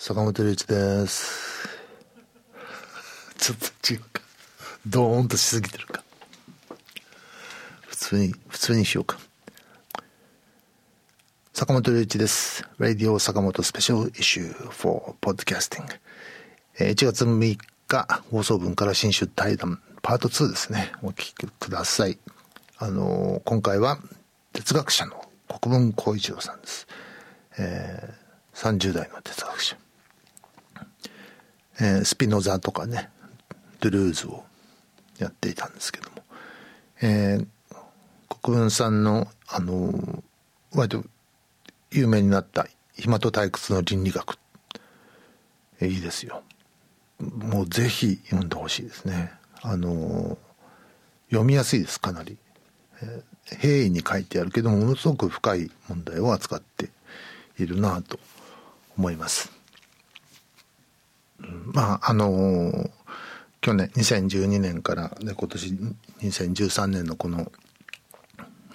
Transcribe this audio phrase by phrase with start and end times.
[0.00, 1.68] 坂本龍一です。
[3.36, 4.22] ちょっと違うか。
[4.86, 6.04] ドーンとしすぎてるか。
[7.88, 9.18] 普通に、普通にしようか。
[11.52, 12.64] 坂本龍一です。
[12.78, 15.84] Radio 坂本スペシャルイシュー for podcasting。
[16.76, 17.58] 1月6
[17.88, 20.92] 日放送分から新春対談パート2ですね。
[21.02, 22.20] お聞きください。
[22.76, 23.98] あの今回は
[24.52, 25.28] 哲学者の
[25.60, 26.86] 国分光一郎さんです。
[27.58, 28.28] えー
[28.58, 29.87] 30代の哲学者。
[31.80, 33.10] えースピノザとかね、
[33.80, 34.44] ドゥルーズを
[35.18, 36.22] やっていたんですけども、
[37.02, 37.46] えー
[38.42, 40.22] 国分さんの、あのー
[40.74, 41.04] 割と
[41.90, 44.38] 有名になった暇と退屈の倫理学、
[45.80, 46.42] えーいいですよ。
[47.20, 49.32] もうぜひ読んでほしいですね。
[49.62, 50.38] あの
[51.30, 52.36] 読みやすいです、かなり。
[53.02, 53.22] えー
[53.60, 56.90] 平易に書いてあるけど、ものすごく深い問題を扱って
[57.58, 58.20] いるなと
[58.98, 59.50] 思います。
[61.38, 62.90] まあ、あのー
[63.60, 65.78] 去年、2012年から、ね、今年
[66.20, 67.50] 2013年のこの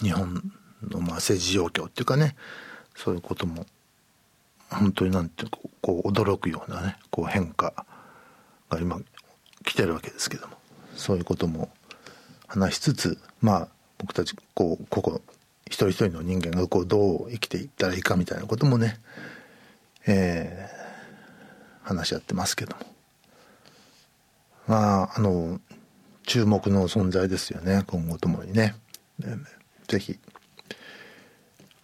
[0.01, 0.51] 日本
[0.89, 2.35] のまあ政治状況っていうかね、
[2.95, 3.65] そういうことも、
[4.69, 7.85] 本当になんていうか、こう驚くようなね、こう変化
[8.69, 8.99] が今
[9.65, 10.57] 来てるわけですけども、
[10.95, 11.69] そういうことも
[12.47, 13.67] 話しつつ、まあ、
[13.97, 15.21] 僕たち、こう、ここ、
[15.67, 18.99] 一人一人の人間がこう、どう生きていったらいいかみたいなこともね、
[20.05, 20.82] えー
[21.83, 22.83] 話し合ってますけども。
[24.67, 25.59] まあ、あの、
[26.25, 28.75] 注目の存在ですよね、今後ともにね。
[29.19, 29.27] で
[29.87, 30.17] ぜひ、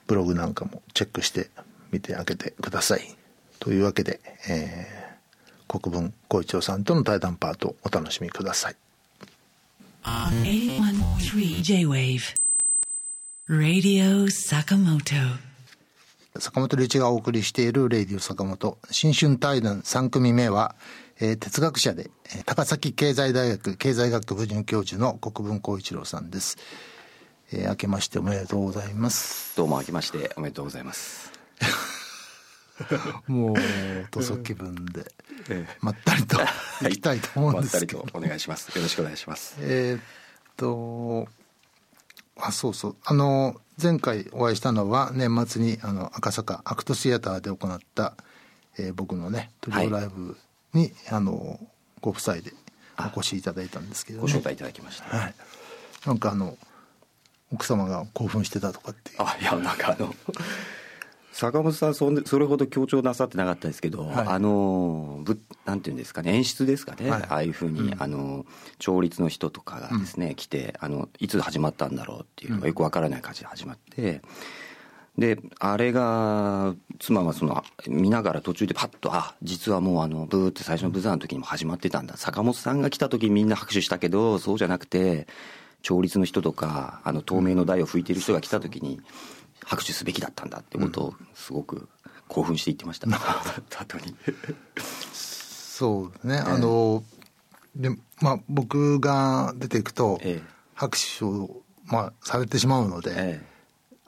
[0.08, 1.50] ブログなんかもチェックして
[1.92, 3.16] みてあげてください。
[3.60, 5.10] というわけで、えー
[5.70, 8.76] 国分光一郎さんとの対談パートお楽しみください。
[10.04, 12.36] 813 J-Wave
[13.48, 15.49] Radio Sakamoto
[16.40, 20.76] 坂本龍一がお送りしているレイディオ坂本新春対談3組目は、
[21.20, 26.58] えー哲学者で、えー高崎経済大学経済学部准教授の国分光一郎さんです、
[27.52, 31.32] えー明けましておめでとうございますどうも明けましておめでとうございます。
[33.28, 33.56] もう
[34.12, 35.06] 土足気分で
[35.50, 36.38] ええまったりと
[36.88, 38.68] いきたいと思うんですけど、まったりとお願いします。
[38.76, 39.56] よろしくお願いします。
[39.60, 40.02] えーっ
[40.56, 41.28] と
[42.42, 48.16] あそうそうあの前回お会いしたのは年末にあの赤坂アクトシアターで行った、
[48.78, 50.38] えー僕のねトリオライブ
[50.74, 51.60] に、あの
[52.02, 52.54] ご夫妻で
[53.16, 55.06] お越しいただいたんですけど、ね、ご招待いただきました。
[55.06, 55.34] はい。
[56.06, 56.58] なんかあの
[57.52, 59.18] 奥様が興奮してたとかっていう。
[59.20, 60.14] あ、いや、なんかあの、
[61.32, 64.28] 坂本さんそんで、それほど強調なさってなかったですけど、はい。
[64.28, 67.22] あの、ぶなんていうんですかね、演出ですかね、はい。
[67.24, 68.02] ああいうふうに、うん。
[68.02, 68.46] あの、
[68.80, 74.22] 調律の人とかがですね、来て、あの、いつ始まったんだろうっていうのがよくわからない感じで始まって、
[75.18, 82.16] で、あれが、妻がその、見ながら途中でパッと、あ、実はもうあの、ブーって最初のブザーの時にも始まってたんだ。
[82.18, 85.28] 坂本さんが来た時みんな拍手したけど、そうじゃなくて、
[85.82, 89.02] 調律の人とか、あの、透明の台を吹いてる人が来た時に、
[89.70, 91.88] 拍手すべきだったんだってことを、すごく
[92.28, 93.08] 興奮して言ってました。
[93.80, 94.16] 後に。
[95.14, 97.04] そうですね、あの
[97.76, 100.60] でまあ僕が出ていくと、ええ。
[100.74, 103.42] 拍手を、まあ、されてしまうので、え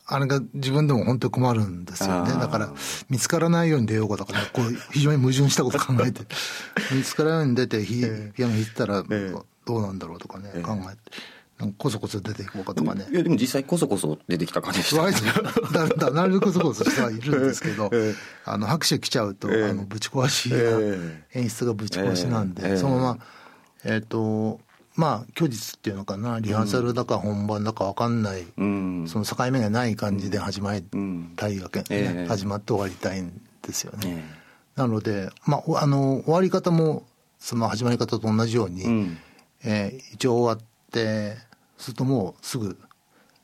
[0.07, 2.31] あれが自分でも本当に困るんですよね。
[2.33, 2.73] だから、
[3.09, 6.21] 見つからないように出ようかとかね、こう、非常に矛盾したこと考えて、
[6.91, 8.01] 見つからないように出て、ひ
[8.33, 9.33] ピアノ弾いてたら、え。
[9.65, 10.61] どうなんだろうとかね、ええ。
[10.63, 11.17] 考えて、
[11.61, 13.13] なんかこそこそ出ていこうかとかねえ。
[13.13, 13.17] い。
[13.17, 15.01] や、でも実際こそこそ出てきた感じでした。
[15.03, 23.19] 割とだだなるべくこそこそ人はいるんですけど、ええあの、拍手来ちゃうと、ええあの、ぶち壊しが、え演出がぶち壊しなんで、ええそのまま、
[23.83, 24.59] えっ、と、
[24.95, 29.05] まあ、虚実っていうのかな、リハーサルだか本番だかわかんない、うん。
[29.07, 34.25] その境目がない感じで始まりうんたいわけ、ねええ始まって終わりたいんですよね。
[34.37, 34.41] え
[34.75, 37.05] なので、まあ、おあの、終わり方も、
[37.39, 39.17] その始まり方と同じように、うん
[39.63, 41.37] えー一応終わって、
[41.81, 42.77] するともうすぐ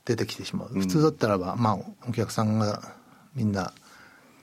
[0.06, 0.70] 出てきてしまう。
[0.70, 1.78] 普通だったらば、まあ、
[2.08, 2.94] お客さんが
[3.36, 3.74] みんな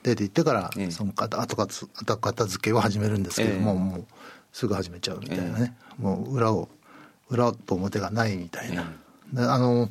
[0.02, 0.90] 出て行ってから、ええ。
[0.90, 3.78] その後後かつ後片付けを始めるんですけども、ええ。
[3.78, 4.06] もう
[4.52, 5.76] すぐ始めちゃうみたいなね。
[5.98, 6.68] もう裏を、
[7.30, 8.92] 裏と表がないみたいな。
[9.32, 9.88] であの、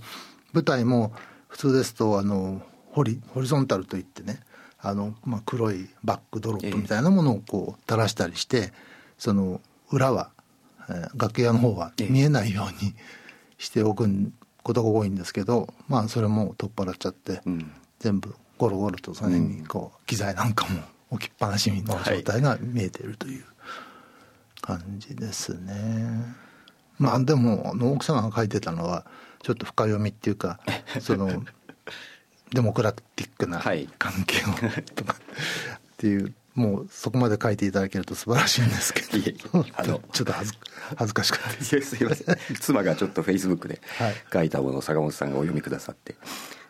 [0.52, 1.14] 舞台も
[1.48, 2.62] 普通ですと、あの、
[2.92, 4.40] ホリ、ホリゾンタルといってね、
[4.80, 8.74] あの、まあ、黒いバックドロップみたいなものをこう垂らしたりして、
[9.18, 10.30] その裏は、
[10.90, 12.94] えー楽屋の方は見えないように
[13.64, 14.08] しておく
[14.62, 20.82] ことが多いんですけど、まあそれも取っ払っちゃって、うん全部ゴロゴロとその辺にこう、機材なんかも
[21.12, 23.46] 置きっぱなしの状態が見えているという
[24.60, 26.36] 感じですね。
[27.00, 29.06] まあでもあの奥様が書いてたのは
[29.42, 30.60] ちょっと深読みっていうか
[31.00, 31.44] その
[32.52, 39.66] デモクラティックなはい関係をとかっていうもうそこまで書いていただけると素晴らしいんですけど。
[39.76, 40.58] あのちょっと恥ず
[40.96, 42.38] 恥ずかしかったですすいません。
[42.60, 44.16] 妻がちょっとフェイスブックではい。
[44.32, 46.16] 書いたものを坂本さんがお読みくださって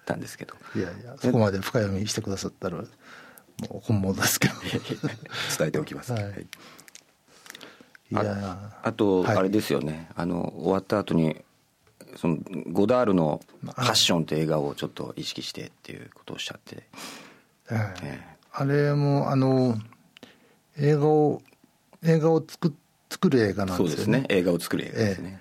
[0.05, 0.55] たんですけど。
[0.75, 2.87] いやいやそこまで深読みしてくださったらもう
[3.81, 4.53] 本物ですけど。
[5.57, 6.23] 伝えておきます、はい。
[6.23, 6.41] はい。
[8.11, 9.37] いやあと、はい。
[9.37, 10.09] あれですよね。
[10.15, 11.43] あの終わった後に
[12.15, 12.37] その
[12.71, 13.41] ゴダールの
[13.75, 16.83] 「パッション」って映画をちょっと意識してっていうことをおっしゃって、
[17.71, 19.77] えええあれもあの
[20.77, 21.41] 映画を
[22.03, 22.73] 映画を作
[23.09, 24.21] 作る映画なんそうですね。
[24.21, 24.41] ですよね。
[24.41, 25.39] 映画を作る映画ですね、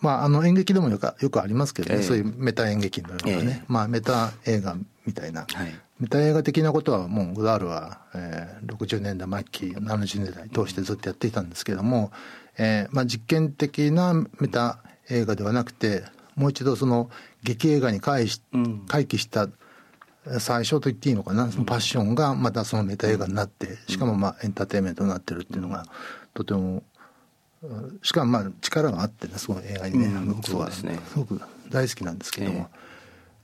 [0.00, 2.02] まああの演劇でもよくよくありますけどね、ええ。
[2.02, 3.64] そういうメタ演劇のようなね、ええ。
[3.68, 5.74] まあメタ映画みたいな、はい。
[5.98, 12.12] メタ映画的なことはもうグダールは、えー、60年代末期70年代通してずっとやっていたんですけども、
[12.58, 14.78] えーまあ、実験的なメタ
[15.08, 16.04] 映画ではなくて
[16.34, 17.10] もう一度その
[17.42, 18.84] 劇映画に回しうん。
[18.86, 19.48] 回帰した
[20.38, 21.50] 最初と言っていいのかな？
[21.50, 25.84] そのパッションがまたそのメタ映画になってしかもまあエンターテインメントになってるっていうのが
[26.32, 26.82] とても
[27.62, 30.70] うんしかもまあ力があってねすごい映画にね、うん僕は。
[30.70, 30.84] す
[31.16, 31.40] ごく
[31.70, 32.76] 大好きなんですけども、え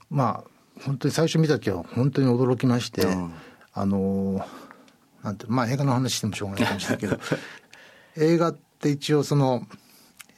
[0.09, 3.33] まあ本当に最初見た時は本当に驚きまして、うん。
[3.73, 4.43] あのー
[5.23, 7.19] なんてまあ映画の話してもしょうがないかもしれないけど
[8.17, 9.67] 映画って一応その、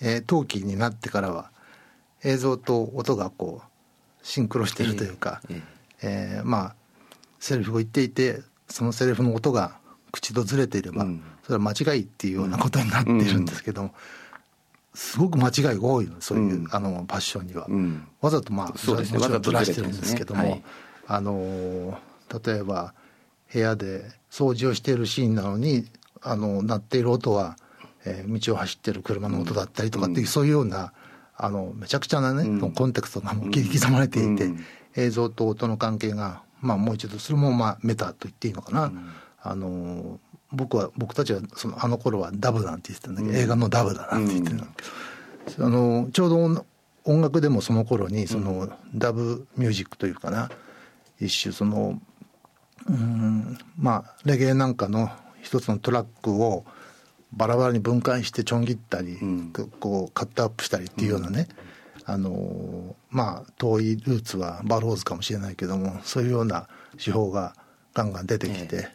[0.02, 1.52] えー陶器になってからは
[2.24, 3.68] 映像と音がこう
[4.22, 5.73] シンクロしているというか、ええー
[6.44, 6.76] まあ
[7.40, 9.78] セリフを言っていてそのセリフの音が
[10.12, 11.22] 口とずれていれば、うん。
[11.44, 13.94] それは間違いっていうようなことになっているんですけども、
[14.94, 16.68] すごく間違いが多いのそういう、うん。
[16.72, 17.66] あのパッションには。
[17.68, 18.08] うん。
[18.22, 19.18] わざとまあそうですね。
[19.18, 20.62] もちろんずらしてるんですけども、
[21.08, 21.98] あのー
[22.46, 22.94] 例えば
[23.52, 25.86] 部屋で掃除をしているシーンなのに
[26.22, 27.58] あの鳴っている音は、
[28.06, 30.94] えー道を走ってる車の音だったりとかっていう、そういうような
[31.36, 32.72] あのめちゃくちゃなね、うん。
[32.72, 34.66] コンテクストがもう切り刻まれていて、うん
[34.96, 38.92] 映像と音の関係が、まあ、もう一度それもまあメタと言っていいのかな、
[39.42, 40.18] あのー
[40.56, 44.68] 僕は僕たちはそのあの頃はダブなんて言ってたんだけど、映画のダブだなんて言ってたんだ
[45.48, 46.66] けど、あのちょうど音
[47.06, 50.52] 音楽でもその頃にそのダブミュージックというかな。
[51.20, 52.00] 一種その
[52.88, 55.10] うんまあレゲエなんかの
[55.42, 56.66] 一つのトラックを
[57.32, 59.52] バラバラに分解してちょん切ったり、ん。
[59.80, 61.48] こうカットアップしたりっていうようなね、
[62.06, 66.68] あのまあ遠いルーツはバローズかもしれないけどもそういうような
[67.04, 67.56] 手法が
[67.94, 68.90] ガンガン出てきて、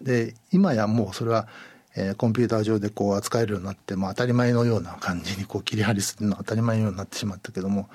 [0.00, 1.48] で今やもうそれは、
[1.96, 7.88] えーコンピューター上でこう扱えるようになって、まあ、当たり前のような感じにこう切り張りするのは当たり前のようになってしまったけども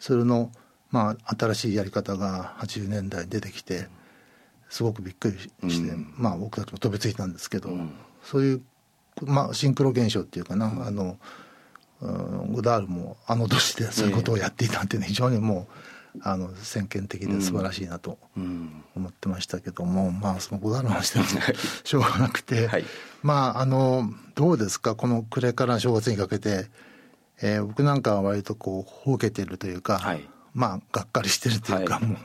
[0.00, 0.50] それの、
[0.90, 3.86] まあ、新しいやり方が80年代に出てきて
[4.70, 5.30] すごくびっく
[5.62, 7.70] りして、まあ僕たちも飛びついたんですけど、
[8.24, 8.62] そういう、
[9.22, 11.16] まあ、シンクロ現象っていうかな、あの
[12.00, 15.66] うんゴダールもあの年でそういうことをやっていたっていうのは非常にも
[16.16, 18.84] うあの先見的で素晴らしいなとうん。
[18.94, 21.26] 思ってましたけども、まあそのゴダールの話でも
[21.82, 22.84] しょうがなくて、はい。
[23.22, 26.66] まああのどうですかこの暮れから正月にかけて、
[27.42, 30.28] えー僕なんかは割とこうほうけてるというか、はい。
[30.52, 32.04] まあがっかりしてるというか、はい。
[32.04, 32.18] もう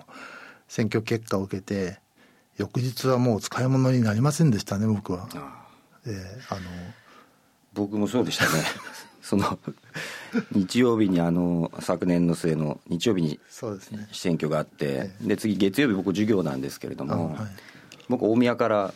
[0.68, 2.00] 選挙結果を受けて
[2.58, 5.28] 翌日はもう使い物になりませんでしたね僕は。
[5.34, 5.66] あ。
[6.06, 6.62] えーあの
[7.74, 8.50] 僕もそうでしたね
[9.22, 9.60] その
[10.52, 13.40] 日曜日にあの昨年の末の日曜日に
[14.12, 17.52] 選挙があってで次月曜日僕授業なんですけれども、あはい。
[18.08, 18.94] 僕大宮から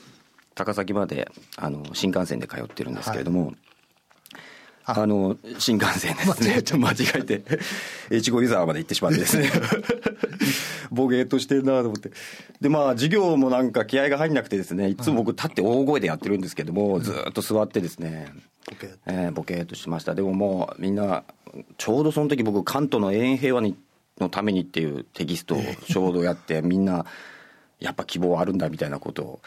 [0.56, 3.54] 高崎まであの新幹線で通ってるんですけれども、
[4.86, 5.02] あ。
[5.02, 6.64] あの新幹線ですね。
[6.78, 7.44] 間違えて
[8.12, 9.52] 越後湯沢まで行ってしまってですね
[10.94, 12.12] ボケーっとしてんなと思って。
[12.62, 18.34] でまあ授業もなんか気合が入んなくてですねいつも僕立って大声でやってるんですけども、ずーっと座ってですね、
[18.72, 20.16] OK えーボケーっとしてました。
[20.16, 21.24] でももうみんな
[21.78, 23.76] ちょうどその時僕関東の永遠平和に
[24.20, 27.06] のためにっていうテキストをちょうどやってみんな
[27.80, 29.42] やっぱ希望あるんだみたいなことを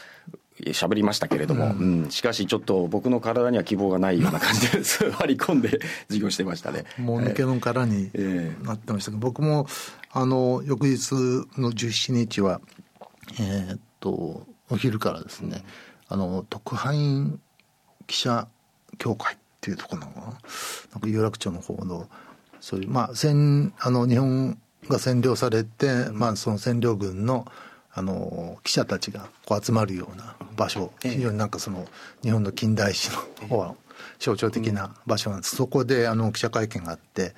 [0.64, 2.10] 喋りましたけれども、うん。
[2.10, 6.84] しかしちょっと僕の体には希望がないような感じで 座り込んで授業してましたね。
[6.98, 8.64] もう抜けの殻にええ。
[8.64, 9.66] なってましたけど、僕も
[10.12, 11.12] あの翌日
[11.58, 12.60] の17日は
[13.38, 15.64] えーっとお昼からですね、
[16.08, 17.40] あの特派員
[18.06, 18.48] 記者
[18.98, 20.32] 協会っていうところなのかななん
[21.00, 22.08] か有楽町の方の
[22.60, 24.58] そういうまあ戦あの日本
[24.88, 27.46] が占領されて、まあその占領軍の
[27.98, 31.86] あの記者たちがこう集まるような場所、非常になんかその
[32.22, 33.10] 日本の近代史
[33.40, 33.74] の方
[34.18, 37.34] 象徴的な場所なんです、そこであの記者会見があって、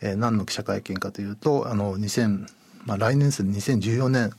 [0.00, 2.46] えー何の記者会見かというとあの2000、
[2.86, 4.32] まあ、来年ですね2014年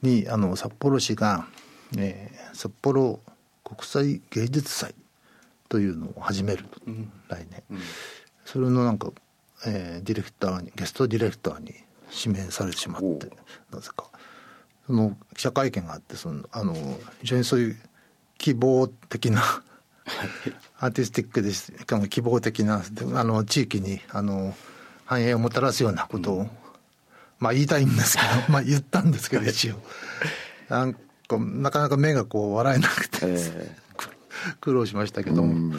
[0.00, 1.46] にあの札幌市が、
[1.98, 3.20] えー札幌
[3.64, 4.94] 国際芸術祭
[5.68, 6.80] というのを始めると、
[7.28, 7.62] 来年、
[8.46, 9.12] それのなんか、
[9.66, 11.74] えーディレクターにゲストディレクターに
[12.10, 13.28] 指名されてしまって
[13.70, 14.08] なぜか
[14.86, 16.74] その記者会見があってそのあの
[17.20, 17.76] 非常にそういう
[18.38, 19.42] 希望的な
[20.78, 22.82] アーティスティックでしかも希望的な
[23.14, 24.54] あの地域にあの
[25.04, 26.46] 繁栄をもたらすようなことを、
[27.38, 29.80] まあ言いたいんですけど まあ言ったんですけど一応。
[30.68, 33.76] なんかなかなか目がこう笑えなくて、え
[34.60, 35.76] 苦労しましたけども、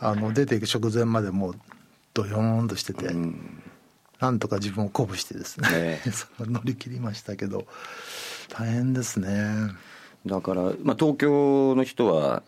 [0.00, 1.54] あの出ていく直前までもう
[2.14, 3.08] ドヨーンとしてて、
[4.20, 6.10] なんとか自分を鼓舞してですね、ええ。
[6.10, 7.66] その乗り切りましたけど
[8.48, 9.28] 大変ですね。
[10.26, 12.42] だから、まあ、東京の人は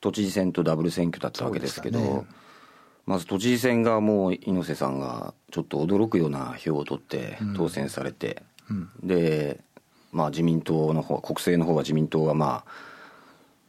[0.00, 2.26] 都知事選とダブル選挙だったわけですけどね。
[3.06, 8.42] まず都知事選がもう猪瀬さんがちょっと驚くような票を取って当選されて、
[9.02, 9.60] で、
[10.12, 12.70] まあ、自民党の方国政の方は自民党はまあ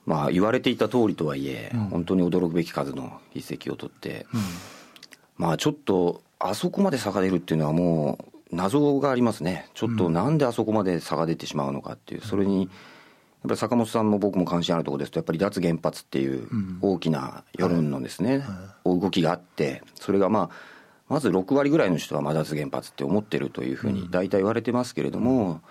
[0.08, 4.26] まあ言われていた通りとはいえ、本当に驚くべき数の議席を取って、
[5.38, 9.70] まあちょっとあそこまで差が出るっていうのはもう謎がありますね。
[9.74, 12.22] ちょっとなんであそこまで差が出てしまうのかっていう。
[12.22, 12.70] それにやっ
[13.44, 16.48] ぱり坂本さんも僕も関心あるところですとやっぱり脱原発っていう
[16.82, 18.44] 大きな世論のですね、
[18.84, 20.78] 動きがあってそれがまあ
[21.08, 25.62] まず6割ぐらいの人はまあ脱原発って思ってるというふうに大体言われてますけれども、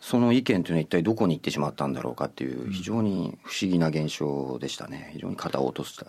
[0.00, 5.10] その意見というのは一体どこに行ってしまったんだろうかっていう非常に不思議な現象でしたね。
[5.14, 6.06] 非常に肩を落とした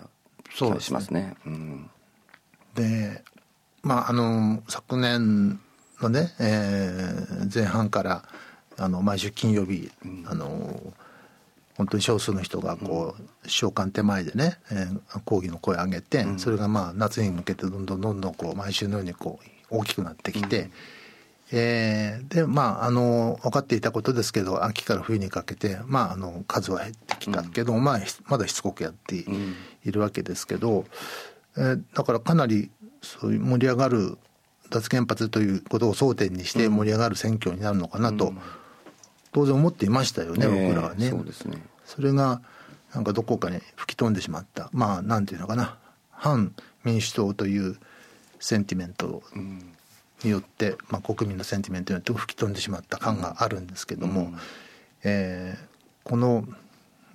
[0.49, 1.35] 気がしますね。
[1.45, 1.89] うん。
[2.75, 3.23] で
[3.83, 5.59] まああの昨年
[6.04, 8.24] のね、えー前半から
[8.77, 9.89] あの毎週金曜日、
[10.25, 10.94] あの
[11.77, 19.39] 本当に少数の人がこう首相官邸前でね、えー抗議の声を上げて、それがまあ夏に向けてどんどんどんどんこう毎週のようにこ
[19.72, 20.70] う大きくなってきて、
[21.51, 30.86] えーでまああの分かっていたことですけど秋から冬にかけて、まあ、あの数は減ってきたけど、まあ、まだしつこくやってい,、るわけですけど、
[31.58, 32.70] えーだからかなり
[33.01, 34.18] そういう盛り上がる
[34.69, 38.33] 脱原発ということを争点にして盛り上がる選挙になるのかなと、
[39.31, 41.09] 当然思っていましたよね、ええ僕らはね。
[41.09, 41.62] そうですね。
[41.86, 42.41] それが
[42.93, 44.69] なんかどこかに吹き飛んでしまった。
[44.74, 45.77] まあなんていうのかな。
[46.12, 47.77] 反民主党という
[48.39, 49.22] sentiment
[50.24, 54.31] によって、まあ、国民の sentiment によって吹き飛んでしまった感があるんですけども、
[55.03, 56.45] えーこの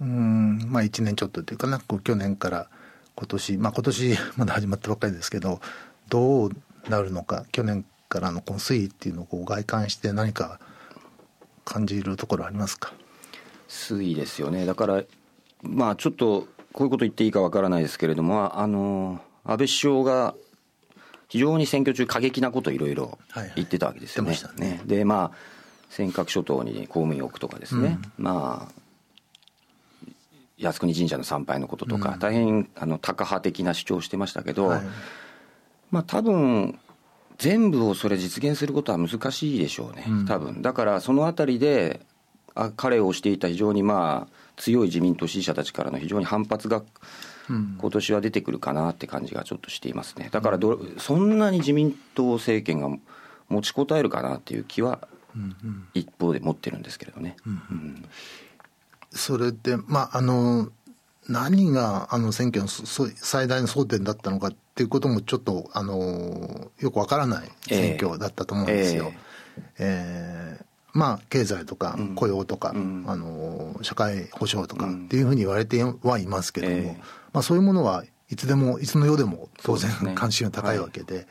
[0.02, 2.68] うんまあ1年ちょっとというかな去年から
[3.14, 5.62] 今年まあ今年 まだ始まったばっかりですけど
[6.11, 6.50] どう
[6.89, 10.61] なるのか去年からのこの推移っていうのをこう概観して何か
[11.65, 12.93] 感じるところありますか？
[13.69, 14.67] 推移ですよね。
[14.67, 15.03] だから
[15.62, 20.35] まあちょっとこういうこと言っていいかわからないですけれどもあの安倍首相が
[21.29, 23.53] 非常に選挙中過激なことをいろいろはいはい。
[23.57, 24.31] 言ってたわけですよね。
[24.31, 24.81] 言ってましたね。
[24.85, 25.37] でまあ
[25.89, 28.73] 尖閣諸島に公務員を置くとかですね、まあ
[30.59, 34.83] 靖国神社の参拝のこととか、大変あのタカ派的な主張をしてましたけど、はい
[35.92, 36.78] まあ多分
[37.38, 40.62] 全部をそれ実現することは難しいでしょうね、多分。
[40.62, 42.00] だからそのあたりで
[42.54, 46.82] あ彼を推していた非常にまあ強い自民党支持者たちからの非常に反発が
[47.49, 50.28] 今年は出てくるかなって感じがちょっとしていますね。
[50.30, 52.88] だからどそんなに自民党政権が
[53.49, 55.06] 持ちこたえるかなっていう気は
[55.94, 58.04] 一方で持ってるんですけれどね、うん
[59.14, 60.70] それでまああの
[61.28, 69.12] 何があの選挙のそそ最大の争点だったのかっていうこともちょっとあのよくわからない選挙だったと思うんですよ。
[69.79, 70.64] えー
[70.95, 77.02] まあ経済とか雇用とか、あの社会保障とかっていうふうに言われてはいますけども、ええ。
[77.33, 80.12] まあそういうものはいつでもいつの世でも当然ね。
[80.14, 81.26] 関心が高いわけで、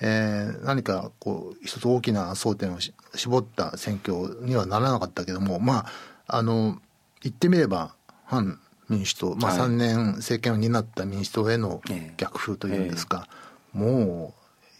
[0.00, 5.86] えー何かこう一つ大きな争点をし絞った選挙にはならなかったけどもま
[6.28, 6.80] ああの
[7.22, 7.94] 言ってみれば
[8.24, 9.60] 反民主党、まあ、はい。
[9.60, 12.14] 3年政権を担った民主党へのええ。
[12.18, 13.26] 逆風というんですか、
[13.72, 14.34] も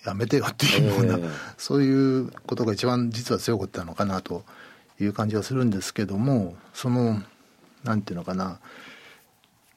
[0.05, 1.29] うやめてよっていうような、ええ。
[1.57, 4.45] そういうことが一番実は強かったのかなと
[5.01, 7.23] いう感じはするんですけどもその
[7.85, 8.61] なんていうのかな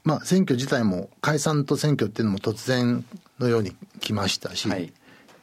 [0.03, 3.05] まあ選挙自体も解散と選挙っていうのも突然
[3.39, 4.91] のように来ましたし、はい。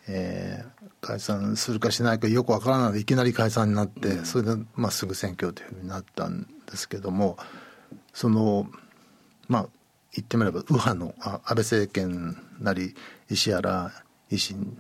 [0.09, 7.39] えー解散するかしないかよくわからないのでいきなり解散になって、それで、まあ、すぐ選挙というふうになったんですけども
[8.13, 8.67] その
[9.49, 9.67] まあ
[10.13, 12.95] 言ってみれば右派のあ安倍政権なり
[13.29, 13.93] 石原
[14.31, 14.77] 維新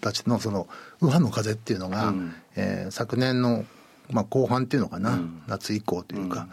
[0.00, 0.68] たちのその
[1.00, 3.64] 右派の風っていうのが、うんえー昨年の、
[4.10, 6.48] まあ、後半っていうのかな、夏以降というか、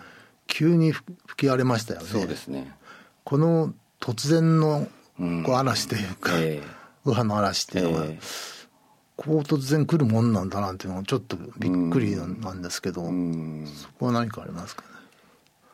[0.48, 2.08] 急に吹吹き荒れましたよね。
[2.08, 2.74] そうですね。
[3.24, 4.88] この突然の
[5.20, 5.44] うん。
[5.44, 6.64] こう嵐というか、ええ。
[7.06, 8.20] 右派の嵐っていうのが、ええ。
[9.18, 13.68] こう突然来るもんなんだなっていうのはちょっとびっくりなんですけど、うん。
[13.68, 14.84] そこは何かありますか？
[14.84, 14.89] ね。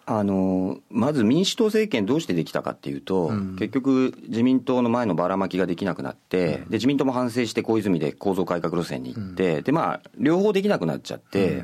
[0.08, 11.64] あのまず民主党政権どうしてできたかっていうと、結局自民党の前のばらまきができなくなって、で自民党も反省して小泉で構造改革路線に行って、でまあ両方できなくなっちゃって、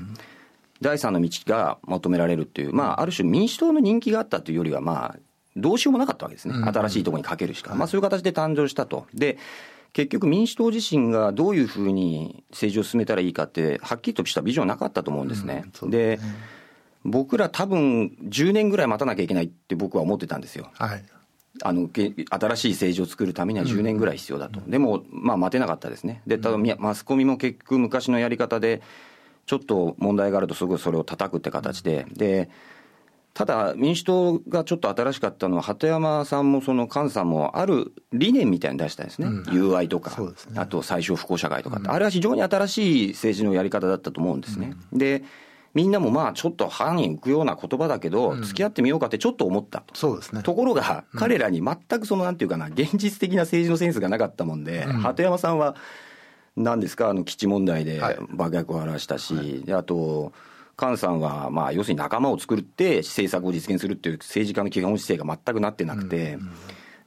[0.81, 5.19] 第三の道が求められるっていう、まあ、ある種民主党の人気があったというよりは、まあ、
[5.55, 6.55] どうしようもなかったわけですね。
[6.55, 6.67] うん。
[6.67, 7.75] 新しいところにかけるしか。
[7.75, 9.05] まあ、そういう形で誕生したと。
[9.13, 9.37] で、
[9.93, 15.65] 結局民主党自身がどういうふうに政治を進めたらいいかって、はっきりとしたビジョンなかったと思うんですね。
[15.83, 16.19] でで、
[17.03, 20.69] 僕ら多分10年ぐらい待たなきゃいけないって僕は思ってたんですよ。
[20.73, 21.03] はい。
[21.63, 28.81] あのけ新しい政治を作るためには10年ぐらい必要だと、でも、まあ、待てなかったですね、でただみマスコミも結局、昔のやり方で、
[29.45, 32.49] ちょっと問題があると、すごいそれを叩くって形で、で
[33.33, 39.43] ただ、民主党がちょっと新しかったのは、鳩山さんもその菅さんも、ある理念みたいに出したんですね、うん。
[39.43, 40.33] UI とか、ね。
[40.55, 44.73] あと最小不幸社会とかって、あれは非常に新しい政治のやり方だったと思うんですね。
[44.91, 45.23] で
[45.73, 49.95] みんなもまあちょっと歯に浮くような言葉だけど、付き合ってみようかってちょっと思ったと。
[49.95, 50.43] そうですね。
[50.43, 55.75] ところが、彼らに全くそのなんていうかな、現実的な政治のセンスがなかったもんで、鳩山さんは、
[56.57, 58.17] 何ですか、あの基地問題ではい。
[58.29, 60.33] 爆薬を晴らしたし、であと、
[60.77, 66.37] 菅さんは、まあ、要するに仲間を作って政策を実現するっていう政治家の基本姿勢が全くなってなくて、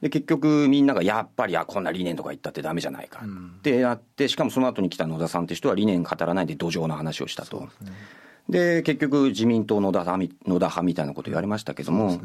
[0.01, 7.67] で結局、みんながやっぱり、あこんな理念とか言ったってダメじゃないかってなって、しかもその後に来た野田さんって人は理念語らないで土壌の話をしたと。
[7.81, 7.91] で
[8.49, 12.19] 結局、自民党野田派み野田派みたいなこと言われましたけども、ね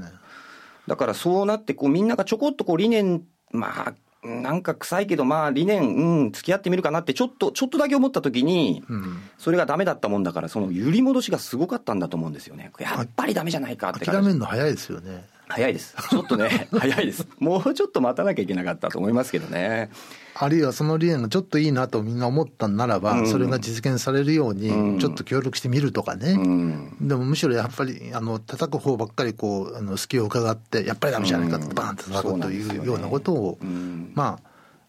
[0.86, 3.22] だからそうなってこう、みんながちょこっとこう理念、
[3.52, 3.94] まあ、
[4.26, 12.70] なんか臭いけど、まあ、理念、うん、付き合ってみるかなって、ちょっと、ちょっとだけ思ったときに、うんそれがダメだったもんだから、その揺り戻しがすごかったんだと思うんですよね。
[12.78, 14.20] やっぱりダメじゃないかって諦。
[14.22, 15.94] めるの早いですよね早いです。
[16.08, 17.26] ちょっとね、 早いです。
[17.38, 19.90] もうちょっと待たなきゃいけなかったと思いますけどね。
[20.34, 23.26] あるいはその理念がちょっといいなとみんな思ったならば、うん。
[23.26, 24.94] それが実現されるよううん。
[24.94, 26.96] にちょっと協力してみるとかね、うん。
[27.00, 34.12] でもむしろやっぱりあの叩く方ばっかりこうあの隙を伺ってやっぱりダメじゃないかってバーンと叩くというようなことを、うん。
[34.14, 34.38] ま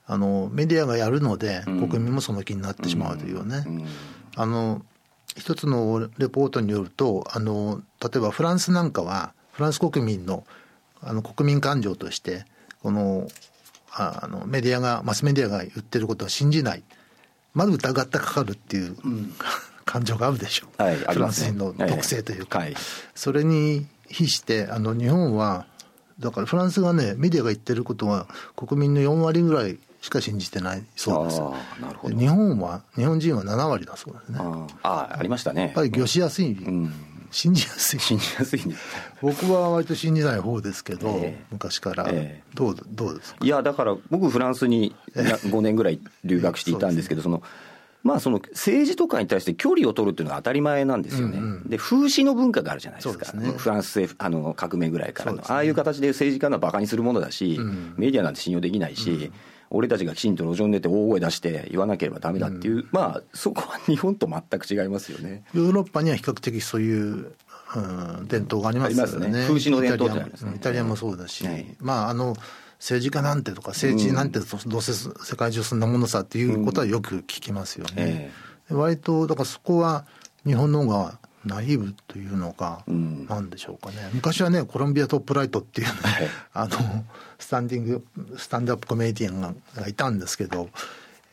[0.06, 1.90] ああのメディアがやるのでうん。
[1.90, 3.86] 国民もその気になってしまうというね、うん。
[4.36, 4.86] あの
[5.36, 10.44] 一つのレポートによるとあの例えばフランスなんかはフランス国民の
[11.04, 12.46] あの国民感情として
[12.82, 13.28] この
[13.92, 16.84] ああのメディアがマスメディアが言ってることを信じない。
[17.54, 18.96] まず疑ってかかるっていう、
[19.84, 22.76] 感情があるでしょう、はい、あフランス人の特性というか、はい。
[23.14, 25.66] それに比してあの日本は
[26.18, 31.42] だからフランスがねメディアが言ってることは国民の4割ぐらいしか信じてないそうです。
[32.18, 34.40] 日本は日本人は7割だそうですね。
[34.40, 35.72] やっああありましたね。
[35.76, 36.94] ぱり魚しやすい、うん。
[37.32, 38.00] 信じやすい。
[38.00, 38.62] 信じやすい。
[39.22, 41.44] 僕は割と信じない方ですけど、ええ。
[41.52, 42.44] 昔から、ええ。
[42.54, 43.44] どうどうですか？
[43.44, 47.42] いや、だから僕、フランスにな5年ぐらい留学していたんですけど、その、
[48.04, 51.38] まあその政治とかに対して距離を取るっていうのが当たり前なんですよね。
[51.38, 51.70] うんうん。
[51.70, 53.32] で、風刺の文化があるじゃないですか。
[53.34, 53.54] ね。
[53.56, 55.44] フランス政府あの革命ぐらいからの、ね。
[55.48, 57.94] ああいう形で政治家のバカにするものだし、うん。
[57.98, 59.32] メディアなんて信用できないし、
[59.72, 65.44] 俺たちがきちんと路上に出て大声出して言わなければダメだっていう、まあそこは日本と全く違いますよね。
[65.54, 67.34] ヨーロッパには比較的そういう、
[67.76, 67.80] う
[68.22, 69.28] ん、伝統がありますよね。
[69.30, 69.48] ね。
[69.48, 70.54] 風刺の伝統ってありますね。
[70.56, 71.66] イタリアもイタリアもそうだし、はい。
[71.80, 72.36] まああの
[72.80, 74.32] 政治家なんてとか政治なん。
[74.32, 78.32] てどどうせ世界中そんなものさっていうことはよく聞きますよね、
[78.70, 80.06] え割とだからそこは
[80.46, 83.26] 日本の方がナイーブというのか、うん。
[83.28, 84.10] なんでしょうかね。
[84.14, 86.28] 昔はねコロンビアトップライトっていうね、はい。
[86.54, 86.78] あの
[87.40, 88.06] スタンディング
[88.38, 90.70] スタンドアップコメディアンががいたんですけど、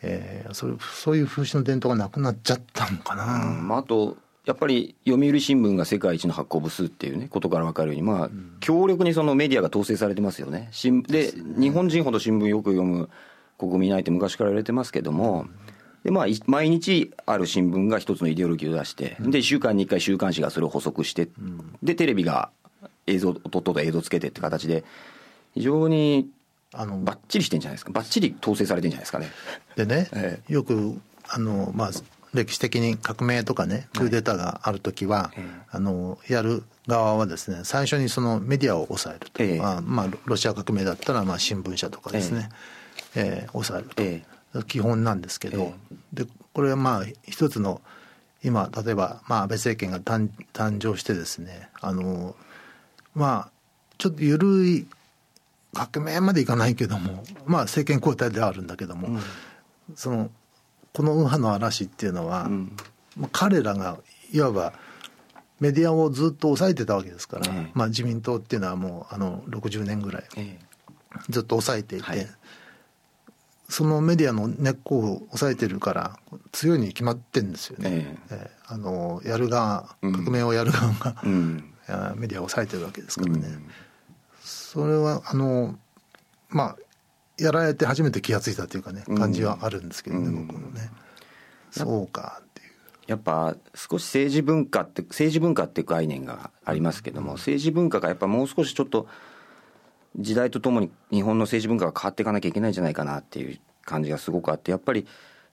[0.03, 3.25] えー、それそういう風刺の伝統がなくなっちゃったのかな、
[3.61, 10.69] まあ、あと、やっぱり読売新聞が世界一の発行部数っていうね、ことから分かるように、まあ、強力にそのメディアが統制されてますよね。
[10.71, 13.11] 新で、日本人ほど新聞よく読む
[13.59, 15.47] 国民いないって昔から言われてますけども、
[16.05, 21.29] で、まあ、い毎日ある新聞が一つのイデオロギーを出して、で、1週間に1回週刊誌がそれを補足して、
[21.83, 22.51] で、テレビが
[23.07, 24.85] 映像、とっとと映像つけてって形で、
[25.55, 26.29] 非常に
[26.73, 27.93] あのばっちりしてんじゃないですか。
[27.93, 29.31] ばっちり統制されてんじゃないですかね。
[29.77, 31.91] でね、えよくあの、まあ、
[32.35, 35.61] 歴史的に革命とかねクーデターがある時は、ええ。
[35.71, 39.59] あのやる側はですね最初にそのメディアを抑えると、ええ。
[39.59, 42.51] まあまあ、ロロシア革命だったらまあ新聞社とかですね、
[43.17, 43.47] ええ。
[43.53, 44.23] 抑えると、え
[44.67, 47.81] 基本なんですけど、えでこれはまあ一つの
[48.43, 52.35] 今例えば、まあ、安倍政権が誕誕生してですねあの
[53.15, 53.51] まあ
[53.99, 54.87] ちょっと緩い
[55.75, 59.21] 革命までいかないけどもまあ政権交代ではあるんだけども、
[59.95, 60.31] その
[60.93, 62.73] この右派の嵐っていうのは、ん。
[63.17, 63.99] まあ彼らが
[64.33, 64.73] いわば
[65.61, 67.71] メディアをずっと抑えてたわけですから、ええ。
[67.75, 70.59] まあ、自民党っていうのはもうあの60年ぐらいえ。
[71.31, 72.27] ずっと抑えていて、はい
[73.69, 76.19] そのメディアの根っこを抑えてるから
[76.53, 78.49] 強いに決まってんですよね、ええ。
[78.49, 80.13] えあのやる側うん。
[80.13, 81.75] 革命をやる側が、うん。
[81.87, 83.67] あメディアを抑えてるわけですからね、うん。
[84.43, 85.79] それはあの
[86.49, 86.77] まあ
[87.37, 89.19] やられて初めて気が付いたというかねうん。
[89.19, 90.47] 感じはあるんですけどね、うん。
[90.47, 90.91] 僕もね。
[91.71, 92.71] そうかっていう。
[93.07, 99.07] やっぱ少し政治文化って政治文化っていう概念がありますけども、政治文化がやっぱもう少しちょっと
[100.17, 105.07] 時代とともに日本の政治文化が変わっていかなきゃいけないんじゃないかなっていう感じがすごくあってやっぱり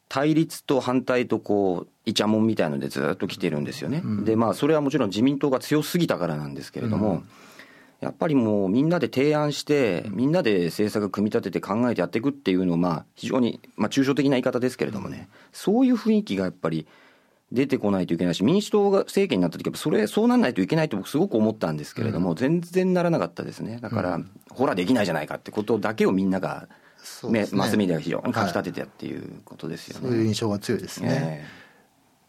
[0.07, 7.23] 対立と反対とこうイチャモンみたいのでずっと来てるんですよね、でまあそれはもちろん自民党が強すぎたからなんですけれども、
[8.01, 16.85] やっぱりもうみんなで提案して、みんなで政策組み立てて考えてやっていくっていうのを、まあ、非常に、まあ、抽象的な言い方ですけれどもね、そういう雰囲気がやっぱり
[17.55, 23.79] 出てこないといけないし、民主党が政権になった時は、それ、そうなんないといけないと僕、すごく思ったんですけれども、全然ならなかったですね。
[23.81, 24.19] だから、
[24.51, 26.67] ほら、できないじゃないかってことだけをみんなが、
[27.29, 30.07] ねマスメディアが非常にかき立ててやっていうことですよね。
[30.09, 31.45] そういう印象が強いですね。
[31.51, 31.65] え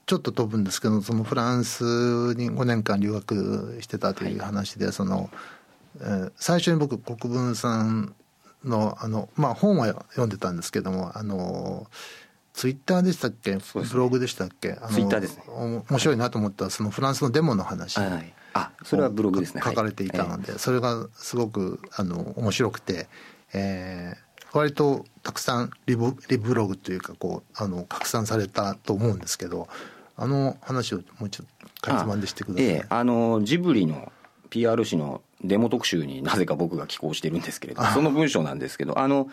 [0.07, 5.31] ちょっと飛ぶんですけど、そのフランスに5年間留学してたという話で、その、
[6.01, 8.15] えー最初に僕、国分さん
[8.65, 11.87] の、あの、まあ本は読んでたんですけども、あの、
[12.57, 15.45] ツイッターでしたっけ、ブログでしたっけ、ツイッターですね。
[15.49, 17.99] お面白いなと思ったら、そのフランスのデモの話。
[17.99, 18.35] はいはい。
[18.55, 19.61] あそれはブログですね。
[19.63, 23.09] 書かれていたので、それがすごくあの面白くて、
[23.53, 29.69] えー割とたくさんリブリブログというかこうあの拡散されたと思うんですけど
[30.17, 32.65] あの話をもうちょっとかいつまんでしてください。
[32.65, 34.11] ええ、あのジブリの
[34.49, 39.29] PR 誌のデモ特集になぜか僕が寄稿してるんですけれどその文章なんですけどあの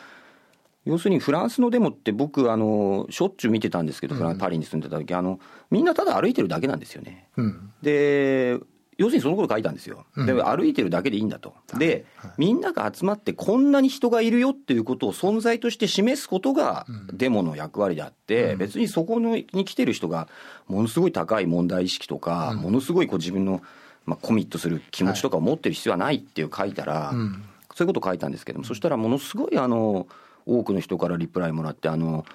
[0.85, 5.39] 要するにフランスのデモって僕あのしょっちゅう見てたんですけど、フランパリに住んでた時あの
[5.71, 7.29] みんなただ歩いてるだけなんですよね。
[7.37, 7.71] うん。
[7.81, 8.59] で
[8.97, 10.25] 要するにそのこと書いたんですよ、うん。
[10.27, 12.05] で歩いてるだけでいいんだと、で、
[12.37, 20.27] みんなが集まって、こんなに人がいるよっていうことを存在として示すことがデモの役割であって、別にそこのに来てる人が、
[20.67, 23.63] ものすごい高い問題意識とか、ものすごいこう自分の、
[24.05, 27.43] まあ、コミットする気持ちとかを持ってる必要はないっていう書いたら、うん。
[27.73, 30.05] そういうことを書いたんですけども、そしたらものすごいあの
[30.45, 32.25] 多くの人からリプライもらって、あの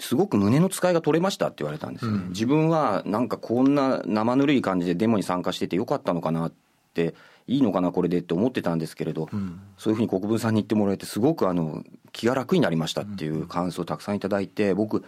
[0.00, 6.52] すごく胸の使いが取れましたって言われたんですよね、自分はなんかこんな生ぬるい感じでデモに参加しててよかったのかなっ
[6.94, 7.14] て、
[7.46, 9.28] いいのかな、これでって思ってたんですけれど、
[9.76, 15.04] そういうふうに国分さんに言ってもらえて、すごくあの気が楽になりましたっていう感想をたくさんいただいて、僕、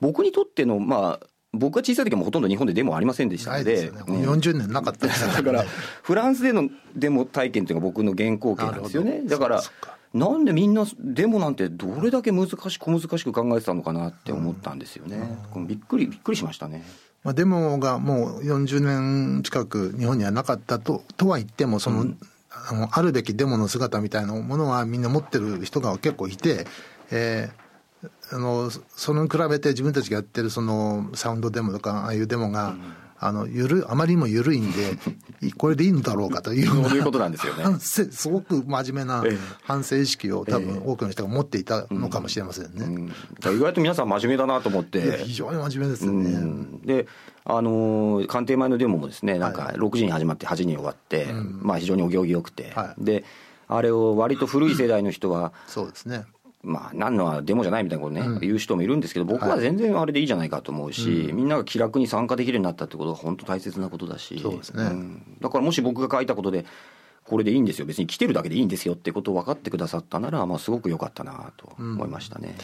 [0.00, 3.90] 僕にとっての、まあ、僕が小さい時はもうほとんど日本でデモありませんでしたので、ね。
[3.90, 5.64] ね40年なかったですだから、
[6.02, 9.22] フランスでのデモ体験っていうのが僕の原稿形なんですよね。
[9.24, 9.62] だから
[10.14, 15.38] なんでみんなデモなんてどれだけ難しく小難しく考えてたのかなって思ったんですよね。
[15.52, 16.84] このびっくり、びっくりしましたね。
[17.24, 22.06] まあ、デモがもう40年近く日本にはなかったととは言ってもその、
[22.50, 26.66] あのあるべきデモの姿みたいなものはみんな持ってる人が結構いて、
[27.10, 27.68] えー
[28.30, 32.76] あのそそれに比べて自分たちがやってるそのサウンドデモとかああいうデモが、
[33.20, 34.98] あのゆるあまりにも緩いんで
[35.42, 36.66] いこれでいいのだろうかという。
[36.66, 37.64] そういうことなんですよね。
[37.64, 39.38] 反省すごく真面目なええ。
[39.62, 42.84] 反省意識を多分多くの人が持っていたのかもしれませんね。
[42.84, 45.18] うん、意外と皆さん真面目だなと思って。
[45.24, 46.30] 非常に真面目ですようね。
[46.30, 46.80] ん。
[46.82, 47.06] で、
[47.44, 53.04] あのー官邸前のデモもですね、なんか6時に始まって8時に終わって、まあ非常にお行儀よくて、はい。
[53.04, 53.24] で、
[53.68, 56.24] あれを割と古い世代の人は、そうですね。
[56.68, 64.84] まあ、何のはデモじゃないみたいなことね、言う人もいるんですけど、僕は全然あれでいいじゃないかと思うし、みんなが気楽に参加できるようになったってことが本当大切なことだし、そうですね。
[64.84, 65.36] ん。
[65.40, 66.66] だからもし僕が書いたことで、
[67.24, 72.54] これでいいんですよ、別に来てるだけでいいんですよってことを分かってくださったなら、まあ、すごく良かったなと思いましたね。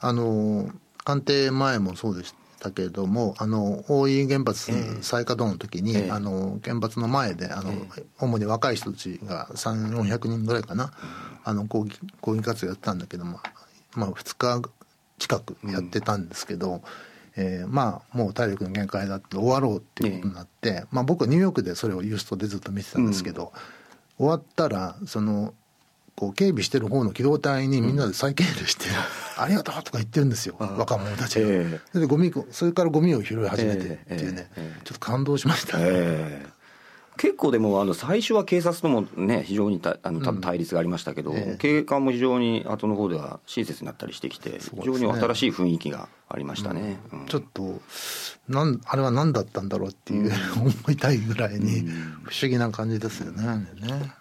[0.00, 0.70] あの
[1.04, 4.70] 官邸前もそうでしたけれども、あの大井原発
[5.02, 6.10] 再稼働の時に、ええ。
[6.10, 7.72] あの原発の前であの、
[8.18, 10.92] 主に若い人たちが3、400人ぐらいかな、
[11.42, 13.40] あの抗議抗議活動やってたんだけども、
[13.94, 14.62] まあ、2日
[15.18, 16.82] 近くやってたんですけど、
[17.36, 23.52] えーまあもう体力の限界だって終わろうっていうことになって、まあ、僕はニューヨークでそれをユーストでずっと見てたんですけど、
[24.18, 25.54] 終わったらその
[26.20, 28.84] こう警備してる方の機動隊にみんなで再敬礼して、
[29.40, 31.46] ありがとうとか言ってるんですよ、若者たちが。
[31.48, 34.50] えでゴミそれからゴミを拾い始めてっていうね、
[34.84, 35.78] ちょっと感動しました。
[35.78, 35.84] ね。
[35.86, 36.60] ええ。
[37.16, 41.56] 結構でもあの最初は警察ともね非常にたあの対立がありましたけど、ええ。
[41.58, 46.98] 警官も非常に後の方では親切になったりしてきて、非常に新しい雰囲気がありましたね。
[47.14, 47.26] うん。
[47.28, 47.80] ちょっと
[48.46, 50.30] なんあれは何だったんだろうっていう、
[50.60, 51.88] 思いたいぐらいに
[52.24, 53.66] 不思議な感じですよね。
[53.80, 54.12] ね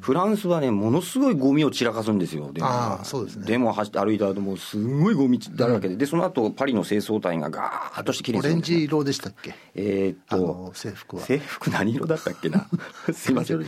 [0.00, 3.44] フランスはね、ものすごいゴミを散らかすんですよ、ですね。
[3.46, 9.54] デモを走って歩いた後もうすごいゴミだらけで、で、その後パリの清掃隊がガーッとしてきれいオレンジ色でしたっけ？
[9.76, 11.22] えーっと、制服は。
[11.22, 12.66] 制服何色だったっけな？
[13.14, 13.60] すいません。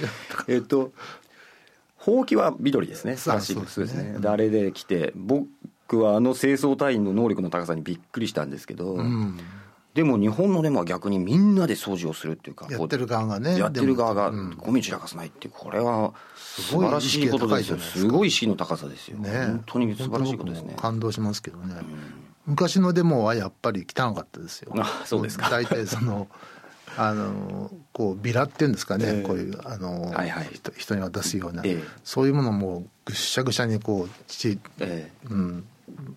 [0.48, 0.92] えーっと、
[1.96, 3.16] ほうきは緑ですね。
[3.16, 4.18] そうらしいそうですね。
[4.24, 5.48] あれで来て、僕
[6.02, 9.38] はあの清掃隊員の能力の高さにびっくりしたんですけど、うん
[9.94, 17.78] でも日本のデモは逆にみんなで掃除をするっていうか、やってる側がねやってる側がゴミ散らかさないっていう、これは素晴らしいことですよ。
[17.78, 19.18] すごい意識の高さですよ。
[19.18, 19.30] ね。
[19.30, 20.74] 本当に素晴らしいことですね。
[20.76, 21.76] 感動しますけどね。
[22.44, 24.72] 昔のデモはやっぱり汚かったですよ。
[24.76, 25.48] あそうですか。
[25.48, 26.28] 大体その
[26.98, 29.22] あのこうビラっていうんですかね、ええ。
[29.22, 30.50] こういうあの、はいはい。
[30.52, 31.84] 人人に渡すような、ええ。
[32.02, 35.10] そういうものもぐっしゃぐしゃにこう土、え。
[35.30, 35.64] うん、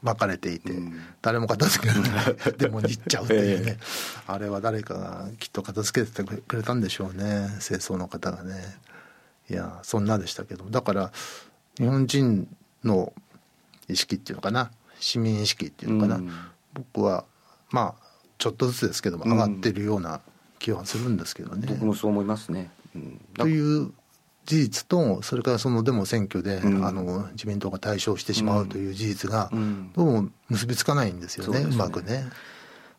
[0.02, 1.02] 巻かれていて、うん。
[1.22, 2.36] 誰も片付けられない。
[2.58, 3.84] でもにっちゃうっていうね、え
[4.28, 7.50] あれは誰かがきっと片付けてくれたんでしょうね。
[7.60, 8.78] 清掃の方がね。
[9.50, 10.66] いやそんなでしたけど。
[10.70, 11.12] だから
[11.78, 12.48] 日本人
[12.84, 13.14] の
[13.88, 14.72] 意識っていうのかな。
[15.00, 16.32] 市民意識っていうのかな、うん。
[16.74, 17.26] 僕は
[17.72, 20.22] まあちょっとずつですけども上がってるような
[20.60, 21.68] 気はするんですけどね。
[21.68, 22.72] 僕もそう思いますね、
[23.36, 23.92] という
[24.48, 26.86] 事実とそれからそのデモ選挙で、うん。
[26.86, 29.92] あの自民党が大勝してしまうという事実が、うん。
[29.94, 31.76] どうも結びつかないんですよね,、そうね。
[31.76, 32.26] うまくね。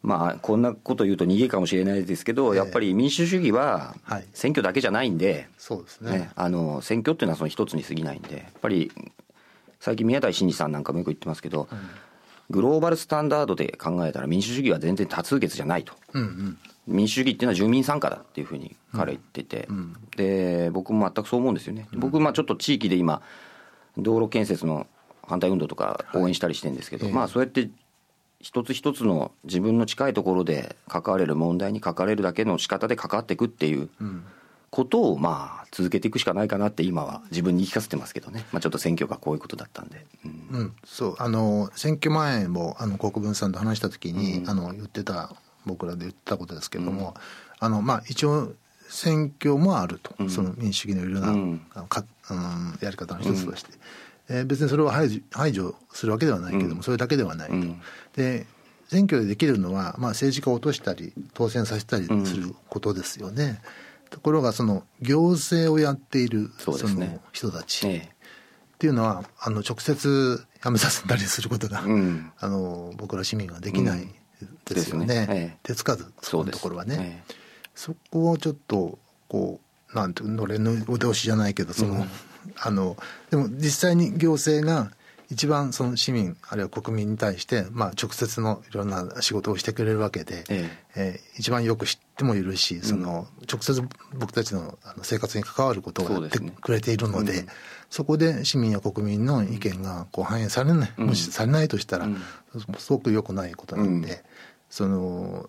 [0.02, 2.58] まあこんなこと言うと逃げかもしれないですけど、ええ。
[2.58, 4.26] やっぱり民主主義ははい。
[4.34, 6.12] 選挙だけじゃないんで、そうですね。
[6.12, 8.92] ね、あの選挙っていうのはその一つに過ぎないんでやっぱり
[9.80, 11.66] 最近宮台真司さんなんかもよく言ってますけど、
[12.50, 15.94] グローバルスタンダードで考えたら民主主義は全然多数決じゃないと。
[16.12, 16.58] うんうん
[16.88, 19.68] 民主主義っていうのは住民参加だっていうふうに彼は言ってて、
[20.16, 23.22] で僕も全くそう思うんですよね、僕まあちょっと地域で今
[23.96, 24.86] 道路建設の
[25.26, 27.12] 反対運動とか応援したりしてるんですけど、ええ。
[27.12, 27.68] まあそうやって
[28.40, 33.88] 一つ一つの自分の近いところで関われる問題に関われるだけの仕方で関わっていくっていう
[34.70, 40.58] ことをまあ続けていくしかないかなって今は自分に言い聞かせてますけどね、まあ、ちょっと選挙がこういうことだったんで、うん。
[40.58, 41.16] うん、そう。
[41.18, 45.34] あの選挙前もあの国分さんと話した時に、あの言ってた
[45.66, 47.14] 僕らで言ってたことですけれども、
[47.58, 48.52] あのまあ、一応
[48.88, 57.54] 選挙もあると、その民主主義のいろんな、かうん、やり方の一つとして、えー別にそれを排除排除するわけではないけども、それだけではないと。
[57.54, 57.80] うん。
[58.14, 58.46] で
[58.88, 63.60] 選挙でできるのは、まあ、政治家を落としたり当選させたりすることですよね。
[64.10, 67.96] ところがその行政をやっているその人たち、ええ。
[67.98, 72.32] っていうのはあの直接辞めさせたりすることが、うん。
[72.38, 74.08] あの僕ら市民はできない
[74.66, 75.26] ですよね,、ね。
[75.30, 75.58] ええ。
[75.62, 77.22] 手つかずそこのところはね。
[77.28, 77.34] ええ。
[77.74, 78.98] そこをちょっと
[79.28, 79.60] こ
[79.92, 82.06] うなんていうのれの腕押しじゃないけどその、
[82.60, 82.96] あの
[83.30, 84.90] でも実際に行政が
[85.30, 91.20] 一番その市民あるいは国民に対して、まあ、直接のいろんな仕事をしてくれるわけで、ええ。
[91.36, 93.80] ー一番よく知ってもいるしその、直接
[94.14, 97.46] 僕たちの生活に関わることをやってくれているので
[97.90, 102.08] そこで市民や国民の意見がこう反映されない、もしされないとしたら、
[102.78, 104.18] すごく良くないことなんで、うん。
[104.70, 105.48] その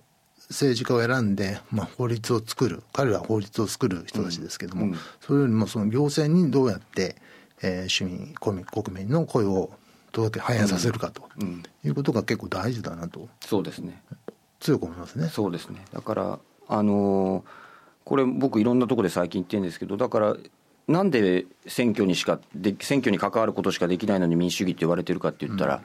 [0.50, 4.96] 政治家を選んで、まあ、法律を作る彼らは法律を作る人たちですけども、うん。
[5.22, 7.16] それよりもその行政にどうやって、
[7.62, 9.72] えー市民国民国民の声を
[10.12, 11.64] 届け反映させるかと、うん。
[11.84, 14.02] いうことが結構大事だなとそうですね。
[14.60, 15.28] 強く思いますね。
[15.28, 15.84] そうですね。
[15.94, 17.44] だからあのー
[18.06, 20.36] これ僕いろんなところで最近言ってるんですけどだから
[20.88, 25.84] なんで選挙にしかで選挙に関わることしかできないのに民主主義って言われてるかって言ったら、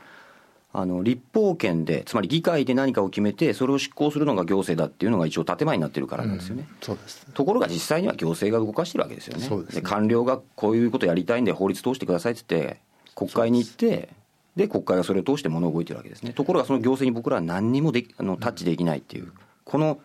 [0.77, 7.27] あの立法権でつまり議会で何かを決めてそれを執行するのが行政だっていうのが一応建前になってるからなんですよね、そうです。
[7.33, 9.45] ところが実際には行政が動かしてるわけですよね。
[9.45, 9.83] そうですね。
[9.83, 12.81] 官僚がこういうことやりたいんで法律通してくださいって言って
[13.15, 14.09] 国会に行って
[14.57, 16.33] で国会がそれを通して物動いてるわけですね。
[16.33, 19.33] ところがその行政に僕らは何にもできあのタッチできないっていう、
[19.65, 20.01] この